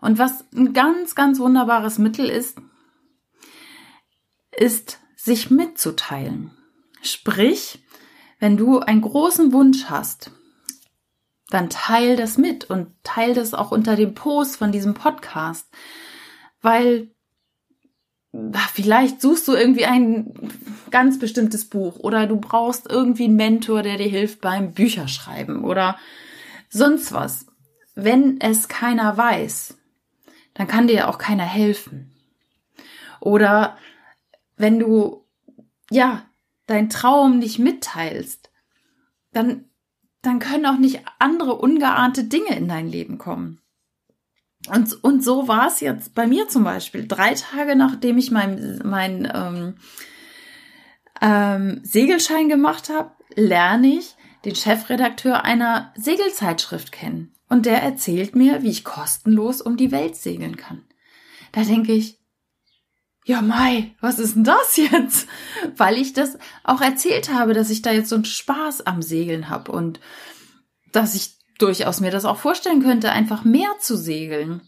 Und 0.00 0.18
was 0.18 0.44
ein 0.52 0.72
ganz, 0.72 1.14
ganz 1.14 1.38
wunderbares 1.38 1.98
Mittel 1.98 2.28
ist, 2.28 2.58
ist, 4.50 4.98
sich 5.16 5.50
mitzuteilen. 5.50 6.52
Sprich, 7.02 7.84
wenn 8.38 8.56
du 8.56 8.78
einen 8.78 9.00
großen 9.00 9.52
Wunsch 9.52 9.86
hast, 9.86 10.30
dann 11.50 11.70
teil 11.70 12.16
das 12.16 12.38
mit 12.38 12.64
und 12.64 12.88
teil 13.04 13.34
das 13.34 13.54
auch 13.54 13.70
unter 13.70 13.96
dem 13.96 14.14
Post 14.14 14.56
von 14.56 14.72
diesem 14.72 14.94
Podcast, 14.94 15.68
weil 16.60 17.10
vielleicht 18.72 19.20
suchst 19.20 19.46
du 19.48 19.54
irgendwie 19.54 19.86
ein 19.86 20.34
ganz 20.90 21.18
bestimmtes 21.18 21.68
Buch 21.68 21.98
oder 21.98 22.26
du 22.26 22.36
brauchst 22.36 22.90
irgendwie 22.90 23.24
einen 23.24 23.36
Mentor, 23.36 23.82
der 23.82 23.96
dir 23.96 24.08
hilft 24.08 24.40
beim 24.40 24.72
Bücherschreiben 24.72 25.64
oder 25.64 25.96
sonst 26.68 27.12
was. 27.12 27.46
Wenn 27.94 28.40
es 28.40 28.68
keiner 28.68 29.16
weiß, 29.16 29.78
dann 30.54 30.66
kann 30.66 30.88
dir 30.88 31.08
auch 31.08 31.18
keiner 31.18 31.44
helfen. 31.44 32.12
Oder 33.20 33.78
wenn 34.56 34.78
du, 34.78 35.26
ja, 35.90 36.26
dein 36.66 36.90
Traum 36.90 37.38
nicht 37.38 37.58
mitteilst, 37.58 38.50
dann 39.32 39.66
dann 40.26 40.38
können 40.40 40.66
auch 40.66 40.78
nicht 40.78 41.00
andere 41.18 41.54
ungeahnte 41.54 42.24
Dinge 42.24 42.56
in 42.56 42.68
dein 42.68 42.88
Leben 42.88 43.18
kommen. 43.18 43.60
Und, 44.68 45.04
und 45.04 45.22
so 45.22 45.46
war 45.46 45.68
es 45.68 45.80
jetzt 45.80 46.14
bei 46.14 46.26
mir 46.26 46.48
zum 46.48 46.64
Beispiel. 46.64 47.06
Drei 47.06 47.34
Tage 47.34 47.76
nachdem 47.76 48.18
ich 48.18 48.30
meinen 48.30 48.80
mein, 48.84 49.30
ähm, 49.32 49.74
ähm, 51.20 51.80
Segelschein 51.84 52.48
gemacht 52.48 52.88
habe, 52.88 53.12
lerne 53.34 53.86
ich 53.86 54.16
den 54.44 54.54
Chefredakteur 54.54 55.44
einer 55.44 55.92
Segelzeitschrift 55.96 56.90
kennen. 56.90 57.32
Und 57.48 57.66
der 57.66 57.82
erzählt 57.82 58.34
mir, 58.34 58.62
wie 58.62 58.70
ich 58.70 58.84
kostenlos 58.84 59.60
um 59.60 59.76
die 59.76 59.92
Welt 59.92 60.16
segeln 60.16 60.56
kann. 60.56 60.82
Da 61.52 61.62
denke 61.62 61.92
ich, 61.92 62.18
ja 63.26 63.42
Mai, 63.42 63.94
was 64.00 64.18
ist 64.18 64.36
denn 64.36 64.44
das 64.44 64.76
jetzt? 64.76 65.28
Weil 65.76 65.98
ich 65.98 66.12
das 66.12 66.38
auch 66.64 66.80
erzählt 66.80 67.32
habe, 67.32 67.52
dass 67.52 67.70
ich 67.70 67.82
da 67.82 67.90
jetzt 67.90 68.08
so 68.08 68.14
einen 68.14 68.24
Spaß 68.24 68.86
am 68.86 69.02
Segeln 69.02 69.50
habe 69.50 69.72
und 69.72 70.00
dass 70.92 71.14
ich 71.14 71.36
durchaus 71.58 72.00
mir 72.00 72.12
das 72.12 72.24
auch 72.24 72.38
vorstellen 72.38 72.82
könnte, 72.82 73.10
einfach 73.10 73.44
mehr 73.44 73.70
zu 73.80 73.96
segeln. 73.96 74.62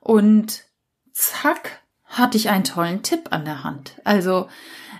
Und 0.00 0.64
zack, 1.12 1.82
hatte 2.04 2.38
ich 2.38 2.48
einen 2.48 2.64
tollen 2.64 3.02
Tipp 3.02 3.28
an 3.30 3.44
der 3.44 3.64
Hand. 3.64 4.00
Also 4.04 4.48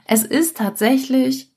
es 0.04 0.24
ist 0.24 0.56
tatsächlich 0.56 1.52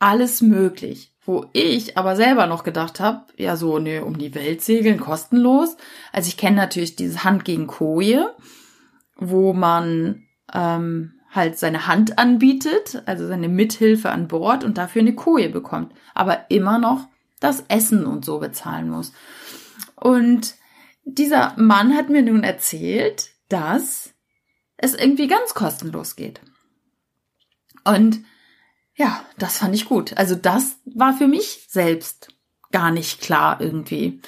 alles 0.00 0.42
möglich, 0.42 1.14
wo 1.24 1.46
ich 1.52 1.96
aber 1.96 2.16
selber 2.16 2.48
noch 2.48 2.64
gedacht 2.64 2.98
habe, 2.98 3.24
ja 3.36 3.56
so, 3.56 3.78
ne, 3.78 4.04
um 4.04 4.18
die 4.18 4.34
Welt 4.34 4.62
segeln, 4.62 4.98
kostenlos. 4.98 5.76
Also 6.12 6.26
ich 6.26 6.36
kenne 6.36 6.56
natürlich 6.56 6.96
dieses 6.96 7.22
Hand 7.22 7.44
gegen 7.44 7.68
Koje, 7.68 8.34
wo 9.30 9.52
man 9.52 10.24
ähm, 10.52 11.14
halt 11.30 11.58
seine 11.58 11.86
Hand 11.86 12.18
anbietet, 12.18 13.02
also 13.06 13.26
seine 13.26 13.48
Mithilfe 13.48 14.10
an 14.10 14.28
Bord 14.28 14.64
und 14.64 14.78
dafür 14.78 15.00
eine 15.00 15.14
Koje 15.14 15.48
bekommt, 15.48 15.92
aber 16.14 16.50
immer 16.50 16.78
noch 16.78 17.08
das 17.40 17.64
Essen 17.68 18.06
und 18.06 18.24
so 18.24 18.38
bezahlen 18.38 18.88
muss. 18.88 19.12
Und 19.96 20.54
dieser 21.04 21.54
Mann 21.56 21.96
hat 21.96 22.10
mir 22.10 22.22
nun 22.22 22.44
erzählt, 22.44 23.30
dass 23.48 24.14
es 24.76 24.94
irgendwie 24.94 25.26
ganz 25.26 25.54
kostenlos 25.54 26.16
geht. 26.16 26.40
Und 27.84 28.20
ja, 28.94 29.24
das 29.38 29.58
fand 29.58 29.74
ich 29.74 29.86
gut. 29.86 30.16
Also 30.16 30.34
das 30.34 30.76
war 30.84 31.14
für 31.14 31.26
mich 31.26 31.66
selbst 31.68 32.28
gar 32.70 32.90
nicht 32.90 33.20
klar 33.20 33.60
irgendwie. 33.60 34.20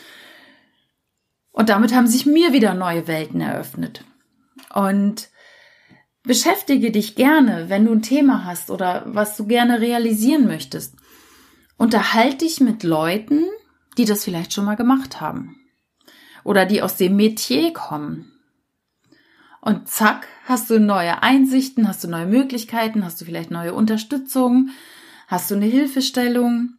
Und 1.52 1.68
damit 1.68 1.94
haben 1.94 2.06
sich 2.06 2.26
mir 2.26 2.52
wieder 2.52 2.74
neue 2.74 3.06
Welten 3.06 3.40
eröffnet. 3.40 4.04
Und 4.74 5.30
beschäftige 6.24 6.90
dich 6.90 7.14
gerne, 7.14 7.68
wenn 7.68 7.84
du 7.84 7.92
ein 7.92 8.02
Thema 8.02 8.44
hast 8.44 8.70
oder 8.70 9.04
was 9.06 9.36
du 9.36 9.46
gerne 9.46 9.80
realisieren 9.80 10.46
möchtest. 10.46 10.96
Unterhalte 11.76 12.38
dich 12.38 12.60
mit 12.60 12.82
Leuten, 12.82 13.44
die 13.96 14.04
das 14.04 14.24
vielleicht 14.24 14.52
schon 14.52 14.64
mal 14.64 14.74
gemacht 14.74 15.20
haben. 15.20 15.56
Oder 16.42 16.66
die 16.66 16.82
aus 16.82 16.96
dem 16.96 17.16
Metier 17.16 17.72
kommen. 17.72 18.32
Und 19.60 19.88
zack, 19.88 20.26
hast 20.44 20.68
du 20.70 20.78
neue 20.78 21.22
Einsichten, 21.22 21.88
hast 21.88 22.04
du 22.04 22.08
neue 22.08 22.26
Möglichkeiten, 22.26 23.04
hast 23.04 23.20
du 23.20 23.24
vielleicht 23.24 23.50
neue 23.50 23.72
Unterstützung, 23.72 24.70
hast 25.28 25.50
du 25.50 25.54
eine 25.54 25.66
Hilfestellung 25.66 26.74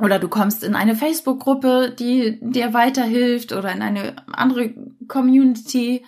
oder 0.00 0.18
du 0.18 0.28
kommst 0.28 0.64
in 0.64 0.74
eine 0.74 0.96
Facebook-Gruppe, 0.96 1.94
die 1.96 2.38
dir 2.40 2.72
weiterhilft 2.72 3.52
oder 3.52 3.70
in 3.70 3.82
eine 3.82 4.16
andere 4.32 4.74
Community, 5.06 6.04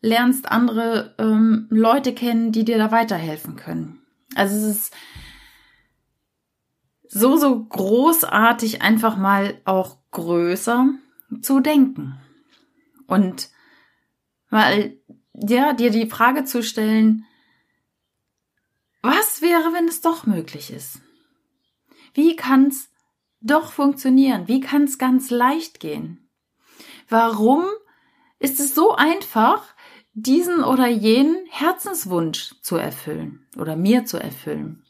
lernst 0.00 0.50
andere 0.50 1.14
ähm, 1.18 1.66
Leute 1.70 2.14
kennen, 2.14 2.52
die 2.52 2.64
dir 2.64 2.78
da 2.78 2.90
weiterhelfen 2.90 3.56
können. 3.56 4.00
Also 4.34 4.56
es 4.56 4.76
ist 4.76 4.94
so, 7.08 7.36
so 7.36 7.64
großartig, 7.64 8.82
einfach 8.82 9.16
mal 9.16 9.60
auch 9.64 9.98
größer 10.12 10.88
zu 11.42 11.60
denken. 11.60 12.18
Und 13.06 13.50
mal, 14.48 14.96
ja, 15.34 15.72
dir 15.72 15.90
die 15.90 16.08
Frage 16.08 16.44
zu 16.44 16.62
stellen, 16.62 17.26
was 19.02 19.42
wäre, 19.42 19.72
wenn 19.72 19.88
es 19.88 20.00
doch 20.00 20.26
möglich 20.26 20.72
ist? 20.72 21.00
Wie 22.14 22.36
kann 22.36 22.66
es 22.66 22.90
doch 23.40 23.72
funktionieren? 23.72 24.46
Wie 24.46 24.60
kann 24.60 24.84
es 24.84 24.98
ganz 24.98 25.30
leicht 25.30 25.80
gehen? 25.80 26.28
Warum 27.08 27.64
ist 28.38 28.60
es 28.60 28.74
so 28.74 28.94
einfach, 28.94 29.74
diesen 30.22 30.62
oder 30.62 30.86
jenen 30.86 31.44
Herzenswunsch 31.48 32.54
zu 32.62 32.76
erfüllen 32.76 33.46
oder 33.56 33.76
mir 33.76 34.04
zu 34.04 34.18
erfüllen? 34.18 34.84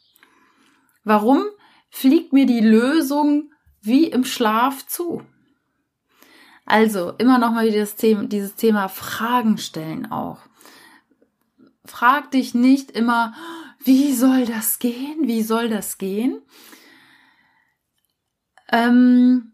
Warum 1.03 1.45
fliegt 1.89 2.33
mir 2.33 2.45
die 2.45 2.61
Lösung 2.61 3.51
wie 3.81 4.05
im 4.05 4.23
Schlaf 4.23 4.85
zu? 4.87 5.23
Also 6.65 7.13
immer 7.17 7.37
noch 7.37 7.51
mal 7.51 7.69
dieses 7.69 7.95
Thema, 7.95 8.25
dieses 8.25 8.55
Thema 8.55 8.87
Fragen 8.87 9.57
stellen 9.57 10.11
auch. 10.11 10.39
Frag 11.85 12.31
dich 12.31 12.53
nicht 12.53 12.91
immer, 12.91 13.33
wie 13.83 14.13
soll 14.13 14.45
das 14.45 14.79
gehen? 14.79 15.27
Wie 15.27 15.41
soll 15.41 15.69
das 15.69 15.97
gehen? 15.97 16.41
Ähm, 18.71 19.53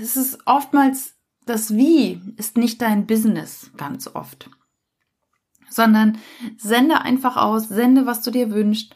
es 0.00 0.16
ist 0.16 0.38
oftmals 0.46 1.16
das 1.46 1.74
Wie 1.74 2.20
ist 2.36 2.56
nicht 2.56 2.80
dein 2.82 3.06
Business 3.06 3.70
ganz 3.76 4.08
oft, 4.14 4.50
sondern 5.68 6.18
sende 6.56 7.00
einfach 7.00 7.36
aus, 7.36 7.68
sende, 7.68 8.06
was 8.06 8.22
du 8.22 8.30
dir 8.30 8.50
wünschst, 8.50 8.94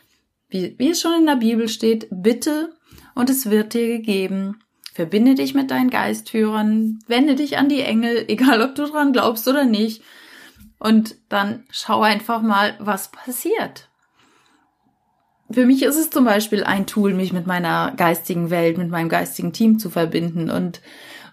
wie, 0.48 0.74
wie 0.78 0.90
es 0.90 1.00
schon 1.00 1.18
in 1.18 1.26
der 1.26 1.36
Bibel 1.36 1.68
steht, 1.68 2.06
bitte 2.10 2.72
und 3.14 3.30
es 3.30 3.50
wird 3.50 3.74
dir 3.74 3.88
gegeben. 3.88 4.60
Verbinde 4.92 5.34
dich 5.34 5.54
mit 5.54 5.70
deinen 5.70 5.90
Geistführern, 5.90 7.00
wende 7.06 7.34
dich 7.34 7.58
an 7.58 7.68
die 7.68 7.82
Engel, 7.82 8.24
egal 8.28 8.62
ob 8.62 8.74
du 8.74 8.86
dran 8.86 9.12
glaubst 9.12 9.46
oder 9.48 9.64
nicht. 9.64 10.02
Und 10.78 11.16
dann 11.28 11.64
schau 11.70 12.02
einfach 12.02 12.42
mal, 12.42 12.76
was 12.78 13.10
passiert. 13.10 13.88
Für 15.50 15.64
mich 15.64 15.82
ist 15.82 15.96
es 15.96 16.10
zum 16.10 16.24
Beispiel 16.24 16.64
ein 16.64 16.86
Tool, 16.86 17.14
mich 17.14 17.32
mit 17.32 17.46
meiner 17.46 17.92
geistigen 17.96 18.50
Welt, 18.50 18.78
mit 18.78 18.90
meinem 18.90 19.08
geistigen 19.08 19.52
Team 19.52 19.78
zu 19.78 19.90
verbinden 19.90 20.50
und 20.50 20.80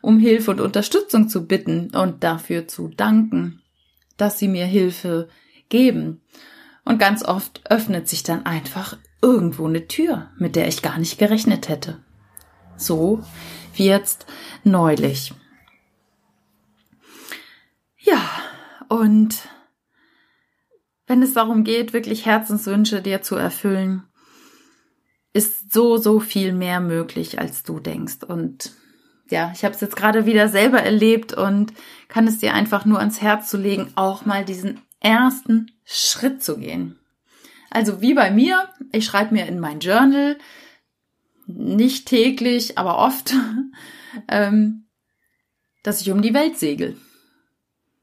um 0.03 0.19
Hilfe 0.19 0.51
und 0.51 0.59
Unterstützung 0.59 1.29
zu 1.29 1.47
bitten 1.47 1.95
und 1.95 2.25
dafür 2.25 2.67
zu 2.67 2.89
danken, 2.89 3.61
dass 4.17 4.37
sie 4.37 4.49
mir 4.49 4.65
Hilfe 4.65 5.29
geben. 5.69 6.21
Und 6.83 6.99
ganz 6.99 7.23
oft 7.23 7.61
öffnet 7.71 8.09
sich 8.09 8.21
dann 8.21 8.45
einfach 8.45 8.97
irgendwo 9.21 9.65
eine 9.65 9.87
Tür, 9.87 10.29
mit 10.37 10.57
der 10.57 10.67
ich 10.67 10.81
gar 10.81 10.99
nicht 10.99 11.17
gerechnet 11.19 11.69
hätte. 11.69 12.03
So 12.75 13.23
wie 13.75 13.85
jetzt 13.85 14.25
neulich. 14.65 15.33
Ja, 17.97 18.29
und 18.89 19.47
wenn 21.07 21.23
es 21.23 21.33
darum 21.33 21.63
geht, 21.63 21.93
wirklich 21.93 22.25
Herzenswünsche 22.25 23.01
dir 23.01 23.21
zu 23.21 23.37
erfüllen, 23.37 24.03
ist 25.31 25.71
so, 25.71 25.95
so 25.95 26.19
viel 26.19 26.51
mehr 26.51 26.81
möglich, 26.81 27.39
als 27.39 27.63
du 27.63 27.79
denkst. 27.79 28.23
Und 28.27 28.82
ja, 29.33 29.51
ich 29.53 29.65
habe 29.65 29.73
es 29.73 29.81
jetzt 29.81 29.95
gerade 29.95 30.27
wieder 30.27 30.47
selber 30.47 30.81
erlebt 30.81 31.33
und 31.33 31.73
kann 32.07 32.27
es 32.27 32.37
dir 32.37 32.53
einfach 32.53 32.85
nur 32.85 32.99
ans 32.99 33.19
Herz 33.19 33.49
zu 33.49 33.57
legen, 33.57 33.91
auch 33.95 34.25
mal 34.25 34.45
diesen 34.45 34.79
ersten 34.99 35.71
Schritt 35.83 36.43
zu 36.43 36.59
gehen. 36.59 36.99
Also 37.71 37.99
wie 37.99 38.13
bei 38.13 38.29
mir, 38.29 38.69
ich 38.91 39.05
schreibe 39.05 39.33
mir 39.33 39.47
in 39.47 39.59
mein 39.59 39.79
Journal, 39.79 40.37
nicht 41.47 42.07
täglich, 42.07 42.77
aber 42.77 42.99
oft, 42.99 43.33
ähm, 44.27 44.85
dass 45.81 45.99
ich 45.99 46.11
um 46.11 46.21
die 46.21 46.35
Welt 46.35 46.59
segel. 46.59 46.95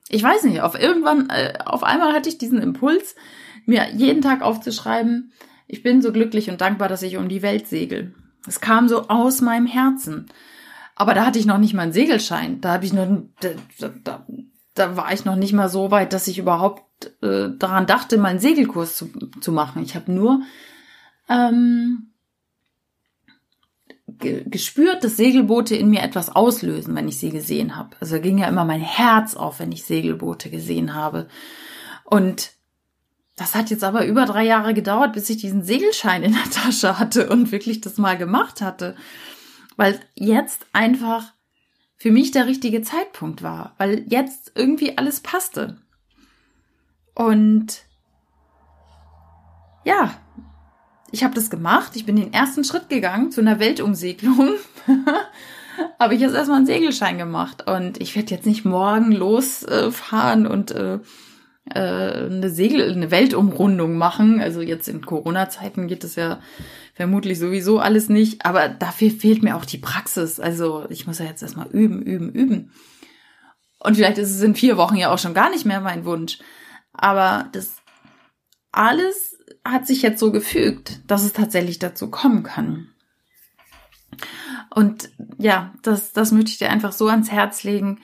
Ich 0.08 0.24
weiß 0.24 0.42
nicht, 0.42 0.60
auf 0.60 0.74
irgendwann, 0.74 1.30
äh, 1.30 1.54
auf 1.64 1.84
einmal 1.84 2.12
hatte 2.12 2.28
ich 2.28 2.38
diesen 2.38 2.60
Impuls, 2.60 3.14
mir 3.66 3.88
jeden 3.94 4.20
Tag 4.20 4.42
aufzuschreiben, 4.42 5.32
ich 5.68 5.84
bin 5.84 6.02
so 6.02 6.10
glücklich 6.10 6.50
und 6.50 6.60
dankbar, 6.60 6.88
dass 6.88 7.02
ich 7.02 7.16
um 7.16 7.28
die 7.28 7.42
Welt 7.42 7.68
segel. 7.68 8.12
Es 8.48 8.60
kam 8.60 8.88
so 8.88 9.06
aus 9.06 9.40
meinem 9.40 9.66
Herzen. 9.66 10.26
Aber 11.00 11.14
da 11.14 11.24
hatte 11.24 11.38
ich 11.38 11.46
noch 11.46 11.56
nicht 11.56 11.72
mal 11.72 11.84
einen 11.84 11.94
Segelschein. 11.94 12.60
Da 12.60 12.74
habe 12.74 12.84
ich 12.84 12.92
noch, 12.92 13.08
da, 13.40 13.48
da, 14.04 14.26
da 14.74 14.96
war 14.98 15.10
ich 15.14 15.24
noch 15.24 15.34
nicht 15.34 15.54
mal 15.54 15.70
so 15.70 15.90
weit, 15.90 16.12
dass 16.12 16.28
ich 16.28 16.36
überhaupt 16.38 16.82
äh, 17.22 17.48
daran 17.56 17.86
dachte, 17.86 18.18
mal 18.18 18.28
einen 18.28 18.38
Segelkurs 18.38 18.96
zu, 18.96 19.10
zu 19.40 19.50
machen. 19.50 19.82
Ich 19.82 19.94
habe 19.94 20.12
nur 20.12 20.42
ähm, 21.30 22.12
gespürt, 24.18 25.02
dass 25.02 25.16
Segelboote 25.16 25.74
in 25.74 25.88
mir 25.88 26.02
etwas 26.02 26.36
auslösen, 26.36 26.94
wenn 26.94 27.08
ich 27.08 27.18
sie 27.18 27.30
gesehen 27.30 27.76
habe. 27.76 27.96
Also 27.98 28.20
ging 28.20 28.36
ja 28.36 28.48
immer 28.48 28.66
mein 28.66 28.82
Herz 28.82 29.34
auf, 29.34 29.58
wenn 29.58 29.72
ich 29.72 29.86
Segelboote 29.86 30.50
gesehen 30.50 30.94
habe. 30.94 31.28
Und 32.04 32.50
das 33.36 33.54
hat 33.54 33.70
jetzt 33.70 33.84
aber 33.84 34.04
über 34.04 34.26
drei 34.26 34.44
Jahre 34.44 34.74
gedauert, 34.74 35.14
bis 35.14 35.30
ich 35.30 35.38
diesen 35.38 35.64
Segelschein 35.64 36.22
in 36.24 36.34
der 36.34 36.50
Tasche 36.50 36.98
hatte 36.98 37.30
und 37.30 37.52
wirklich 37.52 37.80
das 37.80 37.96
mal 37.96 38.18
gemacht 38.18 38.60
hatte. 38.60 38.96
Weil 39.76 40.00
jetzt 40.14 40.66
einfach 40.72 41.32
für 41.96 42.10
mich 42.10 42.30
der 42.30 42.46
richtige 42.46 42.82
Zeitpunkt 42.82 43.42
war, 43.42 43.74
weil 43.78 44.04
jetzt 44.08 44.52
irgendwie 44.54 44.96
alles 44.96 45.20
passte. 45.20 45.78
Und 47.14 47.84
ja, 49.84 50.14
ich 51.12 51.24
habe 51.24 51.34
das 51.34 51.50
gemacht. 51.50 51.96
Ich 51.96 52.06
bin 52.06 52.16
den 52.16 52.32
ersten 52.32 52.64
Schritt 52.64 52.88
gegangen 52.88 53.30
zu 53.30 53.40
einer 53.40 53.58
Weltumsegelung. 53.58 54.54
habe 55.98 56.14
ich 56.14 56.20
jetzt 56.20 56.34
erstmal 56.34 56.58
einen 56.58 56.66
Segelschein 56.66 57.18
gemacht. 57.18 57.68
Und 57.68 58.00
ich 58.00 58.14
werde 58.16 58.34
jetzt 58.34 58.46
nicht 58.46 58.64
morgen 58.64 59.12
losfahren 59.12 60.46
und 60.46 60.70
äh, 60.70 60.98
äh, 61.74 62.26
eine 62.26 62.50
Segel, 62.50 62.90
eine 62.90 63.10
Weltumrundung 63.10 63.96
machen. 63.96 64.40
Also 64.40 64.60
jetzt 64.60 64.88
in 64.88 65.04
Corona-Zeiten 65.04 65.88
geht 65.88 66.04
es 66.04 66.16
ja 66.16 66.40
vermutlich 67.00 67.38
sowieso 67.38 67.78
alles 67.78 68.10
nicht. 68.10 68.44
Aber 68.44 68.68
dafür 68.68 69.10
fehlt 69.10 69.42
mir 69.42 69.56
auch 69.56 69.64
die 69.64 69.78
Praxis. 69.78 70.38
Also 70.38 70.84
ich 70.90 71.06
muss 71.06 71.18
ja 71.18 71.24
jetzt 71.24 71.40
erstmal 71.40 71.68
üben, 71.68 72.02
üben, 72.02 72.30
üben. 72.30 72.72
Und 73.78 73.94
vielleicht 73.94 74.18
ist 74.18 74.30
es 74.30 74.42
in 74.42 74.54
vier 74.54 74.76
Wochen 74.76 74.96
ja 74.96 75.10
auch 75.10 75.18
schon 75.18 75.32
gar 75.32 75.48
nicht 75.48 75.64
mehr 75.64 75.80
mein 75.80 76.04
Wunsch. 76.04 76.38
Aber 76.92 77.48
das 77.52 77.78
alles 78.70 79.38
hat 79.64 79.86
sich 79.86 80.02
jetzt 80.02 80.20
so 80.20 80.30
gefügt, 80.30 81.00
dass 81.06 81.24
es 81.24 81.32
tatsächlich 81.32 81.78
dazu 81.78 82.10
kommen 82.10 82.42
kann. 82.42 82.88
Und 84.68 85.08
ja, 85.38 85.72
das, 85.82 86.12
das 86.12 86.32
möchte 86.32 86.50
ich 86.50 86.58
dir 86.58 86.68
einfach 86.68 86.92
so 86.92 87.08
ans 87.08 87.30
Herz 87.30 87.64
legen. 87.64 88.00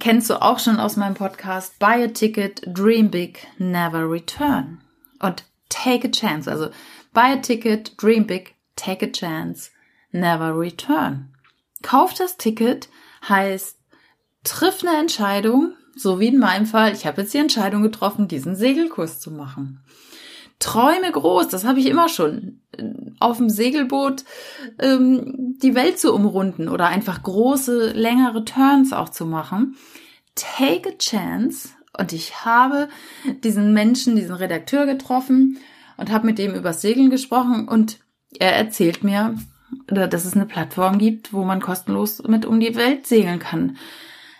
Kennst 0.00 0.28
du 0.30 0.42
auch 0.42 0.58
schon 0.58 0.80
aus 0.80 0.96
meinem 0.96 1.14
Podcast 1.14 1.78
Buy 1.78 2.02
a 2.02 2.08
Ticket, 2.08 2.60
Dream 2.66 3.08
Big, 3.08 3.46
Never 3.58 4.10
Return. 4.10 4.80
Und 5.20 5.44
take 5.68 6.08
a 6.08 6.10
chance. 6.10 6.50
Also 6.50 6.70
Buy 7.16 7.32
a 7.32 7.40
ticket, 7.40 7.96
dream 7.96 8.26
big, 8.26 8.56
take 8.76 9.02
a 9.02 9.10
chance, 9.10 9.70
never 10.12 10.54
return. 10.54 11.30
Kauf 11.80 12.12
das 12.12 12.36
Ticket 12.36 12.90
heißt, 13.26 13.78
triff 14.44 14.84
eine 14.84 14.98
Entscheidung, 14.98 15.72
so 15.96 16.20
wie 16.20 16.26
in 16.26 16.38
meinem 16.38 16.66
Fall, 16.66 16.92
ich 16.92 17.06
habe 17.06 17.22
jetzt 17.22 17.32
die 17.32 17.38
Entscheidung 17.38 17.80
getroffen, 17.80 18.28
diesen 18.28 18.54
Segelkurs 18.54 19.18
zu 19.18 19.30
machen. 19.30 19.80
Träume 20.58 21.10
groß, 21.10 21.48
das 21.48 21.64
habe 21.64 21.80
ich 21.80 21.86
immer 21.86 22.10
schon. 22.10 22.60
Auf 23.18 23.38
dem 23.38 23.48
Segelboot 23.48 24.24
ähm, 24.78 25.56
die 25.62 25.74
Welt 25.74 25.98
zu 25.98 26.12
umrunden 26.12 26.68
oder 26.68 26.88
einfach 26.88 27.22
große, 27.22 27.92
längere 27.92 28.44
Turns 28.44 28.92
auch 28.92 29.08
zu 29.08 29.24
machen. 29.24 29.78
Take 30.34 30.90
a 30.90 30.98
chance. 30.98 31.70
Und 31.98 32.12
ich 32.12 32.44
habe 32.44 32.90
diesen 33.42 33.72
Menschen, 33.72 34.16
diesen 34.16 34.34
Redakteur 34.34 34.84
getroffen 34.84 35.58
und 35.96 36.10
habe 36.10 36.26
mit 36.26 36.38
dem 36.38 36.54
über 36.54 36.72
Segeln 36.72 37.10
gesprochen 37.10 37.68
und 37.68 38.00
er 38.38 38.54
erzählt 38.56 39.04
mir, 39.04 39.36
dass 39.86 40.24
es 40.24 40.34
eine 40.34 40.46
Plattform 40.46 40.98
gibt, 40.98 41.32
wo 41.32 41.44
man 41.44 41.60
kostenlos 41.60 42.22
mit 42.22 42.44
um 42.44 42.60
die 42.60 42.74
Welt 42.76 43.06
segeln 43.06 43.38
kann. 43.38 43.76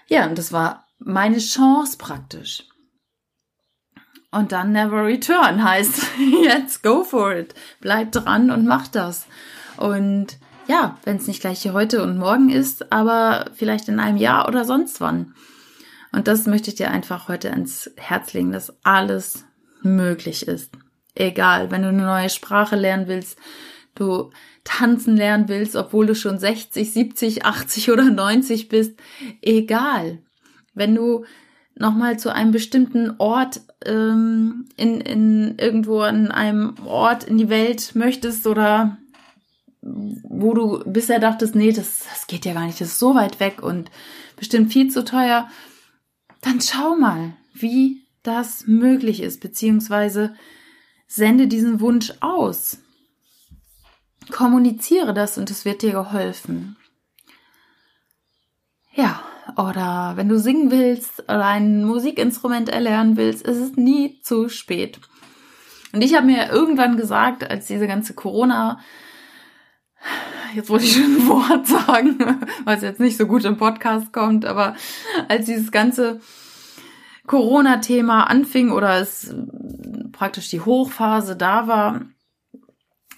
Ja, 0.08 0.26
und 0.26 0.38
das 0.38 0.52
war 0.52 0.86
meine 0.98 1.38
Chance 1.38 1.98
praktisch. 1.98 2.64
Und 4.30 4.52
dann 4.52 4.72
never 4.72 5.04
return 5.04 5.62
heißt, 5.62 6.02
jetzt 6.42 6.82
go 6.82 7.04
for 7.04 7.34
it. 7.34 7.54
Bleib 7.80 8.12
dran 8.12 8.50
und 8.50 8.66
mach 8.66 8.88
das. 8.88 9.26
Und 9.76 10.38
ja, 10.68 10.98
wenn 11.04 11.16
es 11.16 11.26
nicht 11.26 11.40
gleich 11.40 11.62
hier 11.62 11.72
heute 11.72 12.02
und 12.02 12.18
morgen 12.18 12.50
ist, 12.50 12.92
aber 12.92 13.46
vielleicht 13.54 13.88
in 13.88 14.00
einem 14.00 14.16
Jahr 14.16 14.48
oder 14.48 14.64
sonst 14.64 15.00
wann. 15.00 15.34
Und 16.12 16.28
das 16.28 16.46
möchte 16.46 16.70
ich 16.70 16.76
dir 16.76 16.90
einfach 16.90 17.28
heute 17.28 17.50
ans 17.50 17.90
Herz 17.96 18.32
legen, 18.32 18.52
dass 18.52 18.74
alles 18.84 19.44
möglich 19.82 20.48
ist. 20.48 20.70
Egal, 21.16 21.70
wenn 21.70 21.82
du 21.82 21.88
eine 21.88 22.04
neue 22.04 22.30
Sprache 22.30 22.76
lernen 22.76 23.08
willst, 23.08 23.38
du 23.94 24.30
tanzen 24.64 25.16
lernen 25.16 25.48
willst, 25.48 25.74
obwohl 25.74 26.06
du 26.06 26.14
schon 26.14 26.38
60, 26.38 26.92
70, 26.92 27.44
80 27.44 27.90
oder 27.90 28.04
90 28.04 28.68
bist, 28.68 28.98
egal. 29.40 30.18
Wenn 30.74 30.94
du 30.94 31.24
nochmal 31.74 32.18
zu 32.18 32.32
einem 32.32 32.52
bestimmten 32.52 33.14
Ort 33.18 33.60
ähm, 33.84 34.66
in, 34.76 35.00
in 35.00 35.58
irgendwo 35.58 36.00
an 36.00 36.30
einem 36.30 36.74
Ort 36.84 37.24
in 37.24 37.38
die 37.38 37.48
Welt 37.48 37.94
möchtest 37.94 38.46
oder 38.46 38.98
wo 39.82 40.52
du 40.52 40.82
bisher 40.84 41.20
dachtest, 41.20 41.54
nee, 41.54 41.72
das, 41.72 42.04
das 42.10 42.26
geht 42.26 42.44
ja 42.44 42.54
gar 42.54 42.66
nicht, 42.66 42.80
das 42.80 42.88
ist 42.88 42.98
so 42.98 43.14
weit 43.14 43.40
weg 43.40 43.62
und 43.62 43.90
bestimmt 44.36 44.72
viel 44.72 44.90
zu 44.90 45.04
teuer, 45.04 45.48
dann 46.40 46.60
schau 46.60 46.96
mal, 46.96 47.34
wie 47.54 48.02
das 48.22 48.66
möglich 48.66 49.22
ist, 49.22 49.40
beziehungsweise 49.40 50.34
sende 51.06 51.46
diesen 51.46 51.80
Wunsch 51.80 52.12
aus. 52.20 52.78
Kommuniziere 54.30 55.14
das 55.14 55.38
und 55.38 55.50
es 55.50 55.64
wird 55.64 55.82
dir 55.82 55.92
geholfen. 55.92 56.76
Ja, 58.92 59.22
oder 59.56 60.14
wenn 60.16 60.28
du 60.28 60.38
singen 60.38 60.70
willst 60.70 61.20
oder 61.24 61.44
ein 61.44 61.84
Musikinstrument 61.84 62.68
erlernen 62.68 63.16
willst, 63.16 63.46
ist 63.46 63.58
es 63.58 63.76
nie 63.76 64.20
zu 64.22 64.48
spät. 64.48 64.98
Und 65.92 66.02
ich 66.02 66.14
habe 66.14 66.26
mir 66.26 66.50
irgendwann 66.50 66.96
gesagt, 66.96 67.48
als 67.48 67.66
diese 67.66 67.86
ganze 67.86 68.14
Corona, 68.14 68.80
jetzt 70.54 70.68
wollte 70.68 70.84
ich 70.84 70.94
schon 70.94 71.04
ein 71.04 71.28
Wort 71.28 71.66
sagen, 71.66 72.40
was 72.64 72.82
jetzt 72.82 73.00
nicht 73.00 73.16
so 73.16 73.26
gut 73.26 73.44
im 73.44 73.56
Podcast 73.56 74.12
kommt, 74.12 74.44
aber 74.44 74.74
als 75.28 75.46
dieses 75.46 75.70
ganze 75.70 76.20
Corona-Thema 77.26 78.24
anfing 78.24 78.70
oder 78.70 79.00
es 79.00 79.34
praktisch 80.12 80.48
die 80.48 80.60
Hochphase 80.60 81.36
da 81.36 81.66
war, 81.66 82.02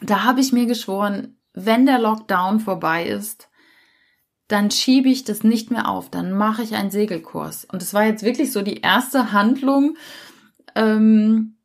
da 0.00 0.24
habe 0.24 0.40
ich 0.40 0.52
mir 0.52 0.66
geschworen, 0.66 1.36
wenn 1.54 1.86
der 1.86 1.98
Lockdown 1.98 2.60
vorbei 2.60 3.06
ist, 3.06 3.48
dann 4.46 4.70
schiebe 4.70 5.08
ich 5.08 5.24
das 5.24 5.44
nicht 5.44 5.70
mehr 5.70 5.88
auf, 5.88 6.10
dann 6.10 6.32
mache 6.32 6.62
ich 6.62 6.74
einen 6.74 6.90
Segelkurs. 6.90 7.66
Und 7.66 7.82
es 7.82 7.92
war 7.92 8.04
jetzt 8.04 8.22
wirklich 8.22 8.52
so 8.52 8.62
die 8.62 8.80
erste 8.80 9.32
Handlung 9.32 9.96
ähm, 10.74 11.56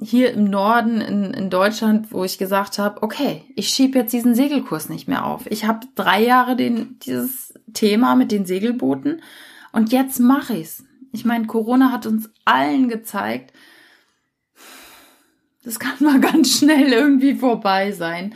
hier 0.00 0.32
im 0.32 0.44
Norden 0.44 1.00
in, 1.00 1.32
in 1.32 1.50
Deutschland, 1.50 2.12
wo 2.12 2.24
ich 2.24 2.38
gesagt 2.38 2.78
habe, 2.78 3.02
okay, 3.02 3.44
ich 3.56 3.70
schiebe 3.70 3.98
jetzt 3.98 4.12
diesen 4.12 4.34
Segelkurs 4.34 4.88
nicht 4.88 5.08
mehr 5.08 5.24
auf. 5.24 5.46
Ich 5.50 5.64
habe 5.64 5.86
drei 5.94 6.22
Jahre 6.22 6.54
den, 6.54 6.98
dieses 7.00 7.54
Thema 7.72 8.14
mit 8.14 8.30
den 8.30 8.44
Segelbooten 8.44 9.22
und 9.72 9.92
jetzt 9.92 10.20
mache 10.20 10.54
ich's. 10.54 10.84
Ich 11.12 11.24
meine, 11.24 11.46
Corona 11.46 11.90
hat 11.92 12.06
uns 12.06 12.30
allen 12.44 12.88
gezeigt, 12.88 13.52
das 15.64 15.78
kann 15.78 15.94
mal 16.00 16.20
ganz 16.20 16.58
schnell 16.58 16.92
irgendwie 16.92 17.34
vorbei 17.34 17.92
sein. 17.92 18.34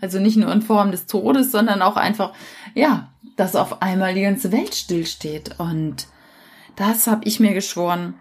Also 0.00 0.18
nicht 0.18 0.36
nur 0.36 0.52
in 0.52 0.62
Form 0.62 0.90
des 0.90 1.06
Todes, 1.06 1.52
sondern 1.52 1.82
auch 1.82 1.96
einfach, 1.96 2.32
ja, 2.74 3.12
dass 3.36 3.56
auf 3.56 3.82
einmal 3.82 4.14
die 4.14 4.22
ganze 4.22 4.52
Welt 4.52 4.74
stillsteht. 4.74 5.58
Und 5.58 6.06
das 6.76 7.06
habe 7.06 7.24
ich 7.24 7.40
mir 7.40 7.52
geschworen, 7.52 8.14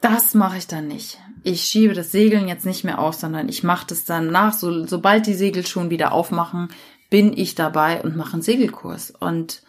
das 0.00 0.34
mache 0.34 0.58
ich 0.58 0.66
dann 0.66 0.88
nicht. 0.88 1.18
Ich 1.44 1.62
schiebe 1.62 1.94
das 1.94 2.12
Segeln 2.12 2.48
jetzt 2.48 2.66
nicht 2.66 2.84
mehr 2.84 2.98
auf, 2.98 3.14
sondern 3.14 3.48
ich 3.48 3.62
mache 3.62 3.86
das 3.86 4.04
dann 4.04 4.30
nach. 4.30 4.52
So, 4.52 4.86
sobald 4.86 5.26
die 5.26 5.34
Segel 5.34 5.66
schon 5.66 5.90
wieder 5.90 6.12
aufmachen, 6.12 6.68
bin 7.08 7.36
ich 7.36 7.54
dabei 7.54 8.02
und 8.02 8.16
mache 8.16 8.34
einen 8.34 8.42
Segelkurs. 8.42 9.10
Und 9.10 9.62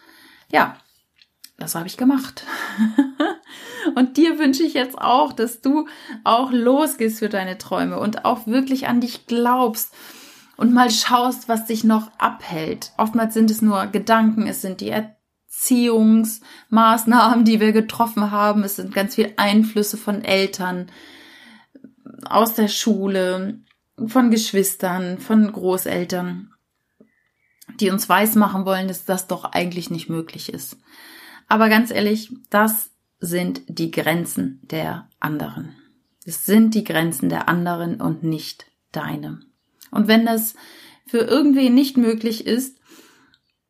ja, 0.52 0.76
das 1.58 1.74
habe 1.74 1.86
ich 1.86 1.96
gemacht. 1.96 2.44
und 3.94 4.16
dir 4.16 4.38
wünsche 4.38 4.62
ich 4.62 4.74
jetzt 4.74 4.98
auch, 4.98 5.32
dass 5.32 5.60
du 5.60 5.86
auch 6.24 6.50
losgehst 6.52 7.20
für 7.20 7.28
deine 7.28 7.58
Träume 7.58 7.98
und 7.98 8.24
auch 8.24 8.46
wirklich 8.46 8.88
an 8.88 9.00
dich 9.00 9.26
glaubst 9.26 9.94
und 10.56 10.72
mal 10.72 10.90
schaust, 10.90 11.48
was 11.48 11.66
dich 11.66 11.84
noch 11.84 12.10
abhält. 12.18 12.92
Oftmals 12.98 13.34
sind 13.34 13.50
es 13.50 13.62
nur 13.62 13.86
Gedanken, 13.86 14.46
es 14.46 14.62
sind 14.62 14.80
die 14.80 14.90
Erziehungsmaßnahmen, 14.90 17.44
die 17.44 17.60
wir 17.60 17.72
getroffen 17.72 18.30
haben, 18.30 18.62
es 18.62 18.76
sind 18.76 18.94
ganz 18.94 19.14
viele 19.14 19.38
Einflüsse 19.38 19.96
von 19.96 20.24
Eltern, 20.24 20.90
aus 22.24 22.54
der 22.54 22.68
Schule, 22.68 23.60
von 24.06 24.30
Geschwistern, 24.30 25.18
von 25.18 25.50
Großeltern, 25.50 26.52
die 27.80 27.90
uns 27.90 28.08
weismachen 28.08 28.64
wollen, 28.64 28.88
dass 28.88 29.04
das 29.04 29.26
doch 29.26 29.44
eigentlich 29.44 29.90
nicht 29.90 30.08
möglich 30.08 30.52
ist. 30.52 30.78
Aber 31.48 31.68
ganz 31.68 31.90
ehrlich, 31.90 32.32
das 32.50 32.90
sind 33.20 33.62
die 33.68 33.90
Grenzen 33.90 34.60
der 34.62 35.08
anderen. 35.20 35.74
Es 36.24 36.44
sind 36.44 36.74
die 36.74 36.84
Grenzen 36.84 37.28
der 37.28 37.48
anderen 37.48 38.00
und 38.00 38.22
nicht 38.22 38.66
deine. 38.92 39.40
Und 39.90 40.08
wenn 40.08 40.26
das 40.26 40.54
für 41.06 41.18
irgendwen 41.18 41.74
nicht 41.74 41.96
möglich 41.96 42.46
ist, 42.46 42.78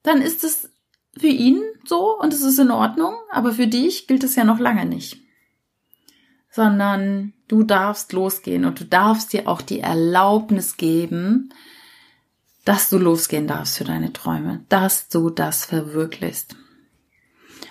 dann 0.02 0.22
ist 0.22 0.42
es 0.42 0.70
für 1.18 1.26
ihn 1.26 1.62
so 1.84 2.18
und 2.18 2.32
es 2.32 2.42
ist 2.42 2.58
in 2.58 2.70
Ordnung, 2.70 3.14
aber 3.30 3.52
für 3.52 3.66
dich 3.66 4.06
gilt 4.06 4.24
es 4.24 4.36
ja 4.36 4.44
noch 4.44 4.58
lange 4.58 4.86
nicht. 4.86 5.18
Sondern 6.50 7.34
du 7.48 7.62
darfst 7.62 8.12
losgehen 8.12 8.64
und 8.64 8.80
du 8.80 8.84
darfst 8.84 9.32
dir 9.32 9.48
auch 9.48 9.60
die 9.60 9.80
Erlaubnis 9.80 10.76
geben, 10.76 11.52
dass 12.64 12.88
du 12.88 12.98
losgehen 12.98 13.46
darfst 13.46 13.78
für 13.78 13.84
deine 13.84 14.12
Träume, 14.12 14.64
dass 14.68 15.08
du 15.08 15.30
das 15.30 15.64
verwirklichst. 15.64 16.56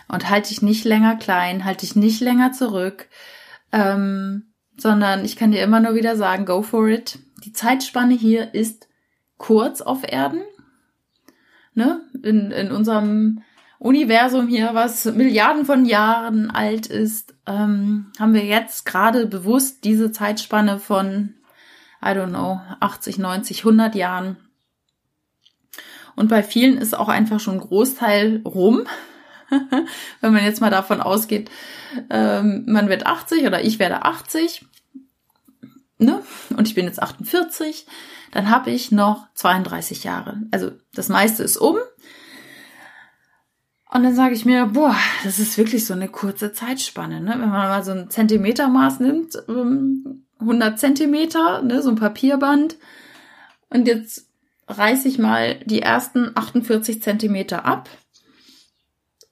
Und 0.08 0.30
halt 0.30 0.50
dich 0.50 0.62
nicht 0.62 0.86
länger 0.86 1.16
klein, 1.16 1.66
halt 1.66 1.82
dich 1.82 1.96
nicht 1.96 2.22
länger 2.22 2.52
zurück, 2.52 3.08
ähm, 3.72 4.54
sondern 4.78 5.26
ich 5.26 5.36
kann 5.36 5.52
dir 5.52 5.64
immer 5.64 5.80
nur 5.80 5.96
wieder 5.96 6.16
sagen, 6.16 6.46
go 6.46 6.62
for 6.62 6.88
it. 6.88 7.20
Die 7.44 7.54
Zeitspanne 7.54 8.14
hier 8.14 8.54
ist 8.54 8.88
kurz 9.38 9.82
auf 9.82 10.02
Erden. 10.04 10.42
Ne? 11.74 12.02
In, 12.24 12.52
in 12.52 12.72
unserem 12.72 13.42
Universum 13.80 14.48
hier, 14.48 14.72
was 14.74 15.06
Milliarden 15.06 15.66
von 15.66 15.86
Jahren 15.86 16.50
alt 16.50 16.88
ist, 16.88 17.36
ähm, 17.46 18.12
haben 18.20 18.34
wir 18.34 18.46
jetzt 18.46 18.86
gerade 18.86 19.28
bewusst 19.28 19.84
diese 19.84 20.12
Zeitspanne 20.12 20.80
von, 20.80 21.36
I 22.02 22.10
don't 22.10 22.30
know, 22.30 22.62
80, 22.80 23.18
90, 23.18 23.60
100 23.60 23.96
Jahren. 23.96 24.38
Und 26.16 26.30
bei 26.30 26.44
vielen 26.44 26.78
ist 26.78 26.98
auch 26.98 27.10
einfach 27.10 27.40
schon 27.40 27.56
ein 27.56 27.60
Großteil 27.60 28.42
rum. 28.46 28.84
Wenn 30.22 30.34
man 30.34 30.44
jetzt 30.44 30.62
mal 30.62 30.72
davon 30.72 31.02
ausgeht, 31.02 31.50
ähm, 32.10 32.64
man 32.68 32.90
wird 32.90 33.06
80 33.06 33.46
oder 33.46 33.64
ich 33.64 33.80
werde 33.80 34.04
80, 34.04 34.66
ne? 35.98 36.22
Und 36.56 36.68
ich 36.68 36.76
bin 36.76 36.86
jetzt 36.86 37.02
48, 37.02 37.86
dann 38.32 38.50
habe 38.50 38.72
ich 38.72 38.92
noch 38.92 39.28
32 39.36 40.04
Jahre. 40.04 40.42
Also 40.52 40.72
das 40.94 41.10
meiste 41.10 41.44
ist 41.44 41.58
um. 41.58 41.78
Und 43.92 44.04
dann 44.04 44.16
sage 44.16 44.34
ich 44.34 44.46
mir, 44.46 44.66
boah, 44.66 44.96
das 45.24 45.40
ist 45.40 45.58
wirklich 45.58 45.86
so 45.86 45.94
eine 45.94 46.10
kurze 46.10 46.52
Zeitspanne, 46.52 47.22
ne? 47.22 47.32
Wenn 47.32 47.50
man 47.50 47.50
mal 47.50 47.84
so 47.84 47.92
ein 47.92 48.10
Zentimetermaß 48.10 49.00
nimmt, 49.00 49.38
100 49.48 50.10
ähm, 50.40 50.78
Zentimeter, 50.78 51.62
ne, 51.62 51.82
so 51.82 51.90
ein 51.90 51.96
Papierband. 51.96 52.78
Und 53.70 53.88
jetzt 53.88 54.28
reiße 54.68 55.08
ich 55.08 55.18
mal 55.18 55.60
die 55.66 55.82
ersten 55.82 56.32
48 56.36 57.02
Zentimeter 57.02 57.66
ab 57.66 57.90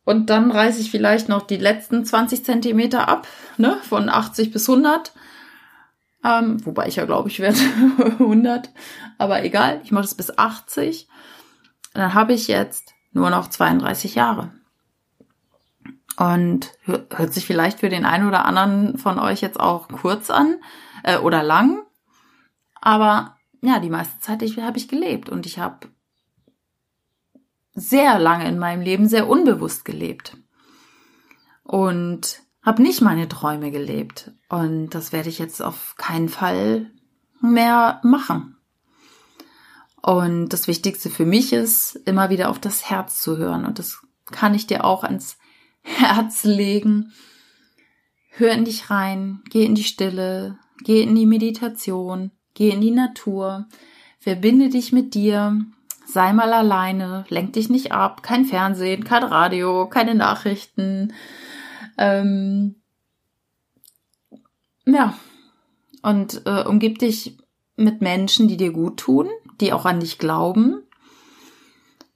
und 0.05 0.29
dann 0.29 0.51
reiße 0.51 0.81
ich 0.81 0.91
vielleicht 0.91 1.29
noch 1.29 1.43
die 1.43 1.57
letzten 1.57 2.05
20 2.05 2.43
Zentimeter 2.43 3.07
ab, 3.07 3.27
ne, 3.57 3.77
von 3.83 4.09
80 4.09 4.51
bis 4.51 4.69
100. 4.69 5.13
Ähm, 6.25 6.65
wobei 6.65 6.87
ich 6.87 6.97
ja 6.97 7.05
glaube, 7.05 7.29
ich 7.29 7.39
werde 7.39 7.59
100. 8.19 8.69
Aber 9.17 9.43
egal, 9.43 9.81
ich 9.83 9.91
mache 9.91 10.03
das 10.03 10.15
bis 10.15 10.37
80. 10.37 11.07
Dann 11.93 12.13
habe 12.13 12.33
ich 12.33 12.47
jetzt 12.47 12.93
nur 13.11 13.29
noch 13.29 13.47
32 13.47 14.15
Jahre. 14.15 14.51
Und 16.17 16.71
hört 16.83 17.33
sich 17.33 17.45
vielleicht 17.45 17.79
für 17.79 17.89
den 17.89 18.05
einen 18.05 18.27
oder 18.27 18.45
anderen 18.45 18.97
von 18.97 19.17
euch 19.19 19.41
jetzt 19.41 19.59
auch 19.59 19.87
kurz 19.87 20.29
an 20.29 20.57
äh, 21.03 21.17
oder 21.17 21.43
lang. 21.43 21.81
Aber 22.81 23.37
ja, 23.61 23.79
die 23.79 23.89
meiste 23.89 24.19
Zeit 24.19 24.41
habe 24.41 24.77
ich 24.77 24.87
gelebt 24.87 25.29
und 25.29 25.45
ich 25.45 25.57
habe 25.57 25.87
sehr 27.73 28.19
lange 28.19 28.47
in 28.47 28.59
meinem 28.59 28.81
Leben 28.81 29.07
sehr 29.07 29.27
unbewusst 29.27 29.85
gelebt 29.85 30.37
und 31.63 32.41
habe 32.61 32.81
nicht 32.81 33.01
meine 33.01 33.27
Träume 33.27 33.71
gelebt. 33.71 34.31
Und 34.49 34.91
das 34.91 35.11
werde 35.11 35.29
ich 35.29 35.39
jetzt 35.39 35.61
auf 35.61 35.95
keinen 35.97 36.29
Fall 36.29 36.91
mehr 37.41 37.99
machen. 38.03 38.57
Und 40.01 40.49
das 40.49 40.67
Wichtigste 40.67 41.09
für 41.09 41.25
mich 41.25 41.53
ist, 41.53 41.95
immer 42.05 42.29
wieder 42.29 42.49
auf 42.49 42.59
das 42.59 42.89
Herz 42.89 43.21
zu 43.21 43.37
hören. 43.37 43.65
Und 43.65 43.79
das 43.79 44.01
kann 44.25 44.53
ich 44.53 44.67
dir 44.67 44.83
auch 44.83 45.03
ans 45.03 45.37
Herz 45.81 46.43
legen. 46.43 47.13
Hör 48.29 48.51
in 48.51 48.65
dich 48.65 48.89
rein, 48.89 49.41
geh 49.49 49.63
in 49.63 49.75
die 49.75 49.83
Stille, 49.83 50.57
geh 50.83 51.03
in 51.03 51.15
die 51.15 51.25
Meditation, 51.25 52.31
geh 52.53 52.69
in 52.69 52.81
die 52.81 52.91
Natur, 52.91 53.67
verbinde 54.19 54.69
dich 54.69 54.91
mit 54.91 55.13
dir, 55.13 55.65
sei 56.05 56.33
mal 56.33 56.53
alleine, 56.53 57.25
lenk 57.29 57.53
dich 57.53 57.69
nicht 57.69 57.91
ab, 57.91 58.23
kein 58.23 58.45
Fernsehen, 58.45 59.03
kein 59.03 59.23
Radio, 59.23 59.87
keine 59.87 60.15
Nachrichten. 60.15 61.13
Ähm, 61.97 62.75
ja, 64.85 65.15
und 66.01 66.41
äh, 66.45 66.63
umgib 66.63 66.99
dich 66.99 67.37
mit 67.75 68.01
Menschen, 68.01 68.47
die 68.47 68.57
dir 68.57 68.71
gut 68.71 68.97
tun, 68.97 69.27
die 69.61 69.73
auch 69.73 69.85
an 69.85 69.99
dich 69.99 70.19
glauben. 70.19 70.83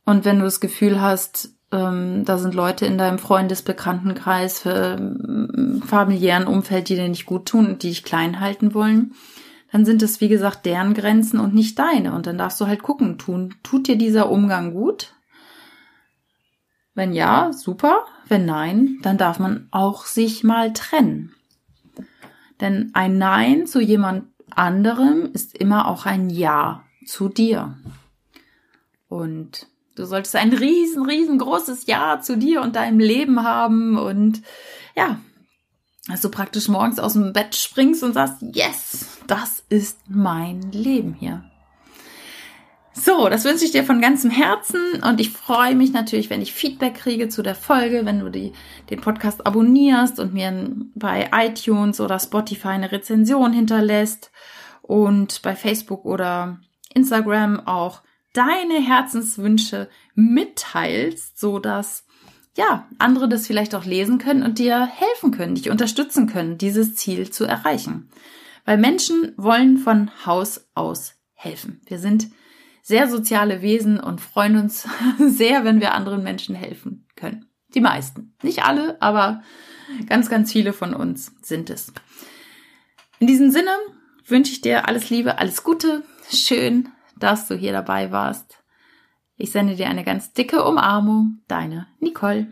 Und 0.05 0.25
wenn 0.25 0.39
du 0.39 0.45
das 0.45 0.59
Gefühl 0.59 1.01
hast, 1.01 1.49
ähm, 1.71 2.23
da 2.25 2.37
sind 2.37 2.53
Leute 2.53 2.85
in 2.85 2.97
deinem 2.97 3.19
Freundesbekanntenkreis, 3.19 4.59
für, 4.59 4.97
ähm, 4.97 5.81
familiären 5.85 6.47
Umfeld, 6.47 6.89
die 6.89 6.95
dir 6.95 7.09
nicht 7.09 7.25
gut 7.25 7.45
tun 7.45 7.67
und 7.67 7.83
die 7.83 7.89
dich 7.89 8.03
klein 8.03 8.39
halten 8.39 8.73
wollen, 8.73 9.13
dann 9.71 9.85
sind 9.85 10.01
es, 10.01 10.21
wie 10.21 10.29
gesagt, 10.29 10.65
deren 10.65 10.93
Grenzen 10.93 11.39
und 11.39 11.53
nicht 11.53 11.77
deine. 11.77 12.13
Und 12.13 12.25
dann 12.25 12.37
darfst 12.37 12.59
du 12.61 12.67
halt 12.67 12.81
gucken, 12.81 13.17
tun, 13.17 13.55
tut 13.63 13.87
dir 13.87 13.97
dieser 13.97 14.29
Umgang 14.29 14.73
gut? 14.73 15.13
Wenn 16.93 17.13
ja, 17.13 17.51
super. 17.53 18.05
Wenn 18.27 18.45
nein, 18.45 18.97
dann 19.03 19.17
darf 19.17 19.39
man 19.39 19.67
auch 19.71 20.05
sich 20.05 20.43
mal 20.43 20.73
trennen. 20.73 21.33
Denn 22.59 22.91
ein 22.93 23.17
Nein 23.17 23.67
zu 23.67 23.79
jemand 23.79 24.25
anderem 24.49 25.29
ist 25.33 25.55
immer 25.55 25.87
auch 25.87 26.05
ein 26.05 26.29
Ja 26.29 26.83
zu 27.05 27.29
dir. 27.29 27.77
Und 29.09 29.67
du 29.95 30.05
solltest 30.05 30.35
ein 30.35 30.53
riesen, 30.53 31.05
riesengroßes 31.05 31.85
Ja 31.85 32.19
zu 32.21 32.37
dir 32.37 32.61
und 32.61 32.75
deinem 32.75 32.99
Leben 32.99 33.43
haben 33.43 33.97
und 33.97 34.41
ja, 34.95 35.19
dass 36.07 36.21
du 36.21 36.29
praktisch 36.29 36.67
morgens 36.67 36.99
aus 36.99 37.13
dem 37.13 37.33
Bett 37.33 37.55
springst 37.55 38.03
und 38.03 38.13
sagst, 38.13 38.41
yes, 38.53 39.19
das 39.27 39.63
ist 39.69 39.99
mein 40.07 40.71
Leben 40.71 41.13
hier. 41.13 41.43
So, 42.99 43.29
das 43.29 43.45
wünsche 43.45 43.65
ich 43.65 43.71
dir 43.71 43.83
von 43.83 44.01
ganzem 44.01 44.31
Herzen 44.31 45.03
und 45.03 45.21
ich 45.21 45.29
freue 45.29 45.75
mich 45.75 45.93
natürlich, 45.93 46.31
wenn 46.31 46.41
ich 46.41 46.51
Feedback 46.51 46.95
kriege 46.95 47.29
zu 47.29 47.43
der 47.43 47.53
Folge, 47.53 48.05
wenn 48.05 48.19
du 48.19 48.29
die, 48.29 48.53
den 48.89 49.01
Podcast 49.01 49.45
abonnierst 49.45 50.19
und 50.19 50.33
mir 50.33 50.71
bei 50.95 51.29
iTunes 51.31 52.01
oder 52.01 52.19
Spotify 52.19 52.69
eine 52.69 52.91
Rezension 52.91 53.53
hinterlässt 53.53 54.31
und 54.81 55.43
bei 55.43 55.55
Facebook 55.55 56.05
oder 56.05 56.59
Instagram 56.95 57.67
auch 57.67 58.01
deine 58.33 58.81
Herzenswünsche 58.81 59.89
mitteilst, 60.15 61.39
so 61.39 61.59
dass 61.59 62.06
ja, 62.57 62.87
andere 62.97 63.29
das 63.29 63.45
vielleicht 63.45 63.75
auch 63.75 63.85
lesen 63.85 64.17
können 64.17 64.43
und 64.43 64.57
dir 64.57 64.85
helfen 64.85 65.31
können, 65.31 65.55
dich 65.55 65.69
unterstützen 65.69 66.27
können, 66.27 66.57
dieses 66.57 66.95
Ziel 66.95 67.29
zu 67.29 67.45
erreichen. 67.45 68.09
Weil 68.65 68.79
Menschen 68.79 69.33
wollen 69.37 69.77
von 69.77 70.09
Haus 70.25 70.67
aus 70.73 71.13
helfen. 71.33 71.79
Wir 71.85 71.99
sind 71.99 72.29
sehr 72.81 73.07
soziale 73.07 73.61
Wesen 73.61 73.99
und 73.99 74.21
freuen 74.21 74.57
uns 74.57 74.87
sehr, 75.19 75.63
wenn 75.65 75.79
wir 75.79 75.93
anderen 75.93 76.23
Menschen 76.23 76.55
helfen 76.55 77.05
können. 77.15 77.45
Die 77.75 77.81
meisten. 77.81 78.33
Nicht 78.41 78.63
alle, 78.63 78.99
aber 79.01 79.43
ganz, 80.07 80.29
ganz 80.29 80.51
viele 80.51 80.73
von 80.73 80.95
uns 80.95 81.33
sind 81.41 81.69
es. 81.69 81.93
In 83.19 83.27
diesem 83.27 83.51
Sinne 83.51 83.71
wünsche 84.25 84.51
ich 84.51 84.61
dir 84.61 84.87
alles 84.87 85.09
Liebe, 85.11 85.37
alles 85.37 85.63
Gute. 85.63 86.03
Schön, 86.31 86.89
dass 87.17 87.47
du 87.47 87.55
hier 87.55 87.71
dabei 87.71 88.11
warst. 88.11 88.56
Ich 89.37 89.51
sende 89.51 89.75
dir 89.75 89.87
eine 89.87 90.03
ganz 90.03 90.33
dicke 90.33 90.63
Umarmung. 90.63 91.39
Deine 91.47 91.87
Nicole. 91.99 92.47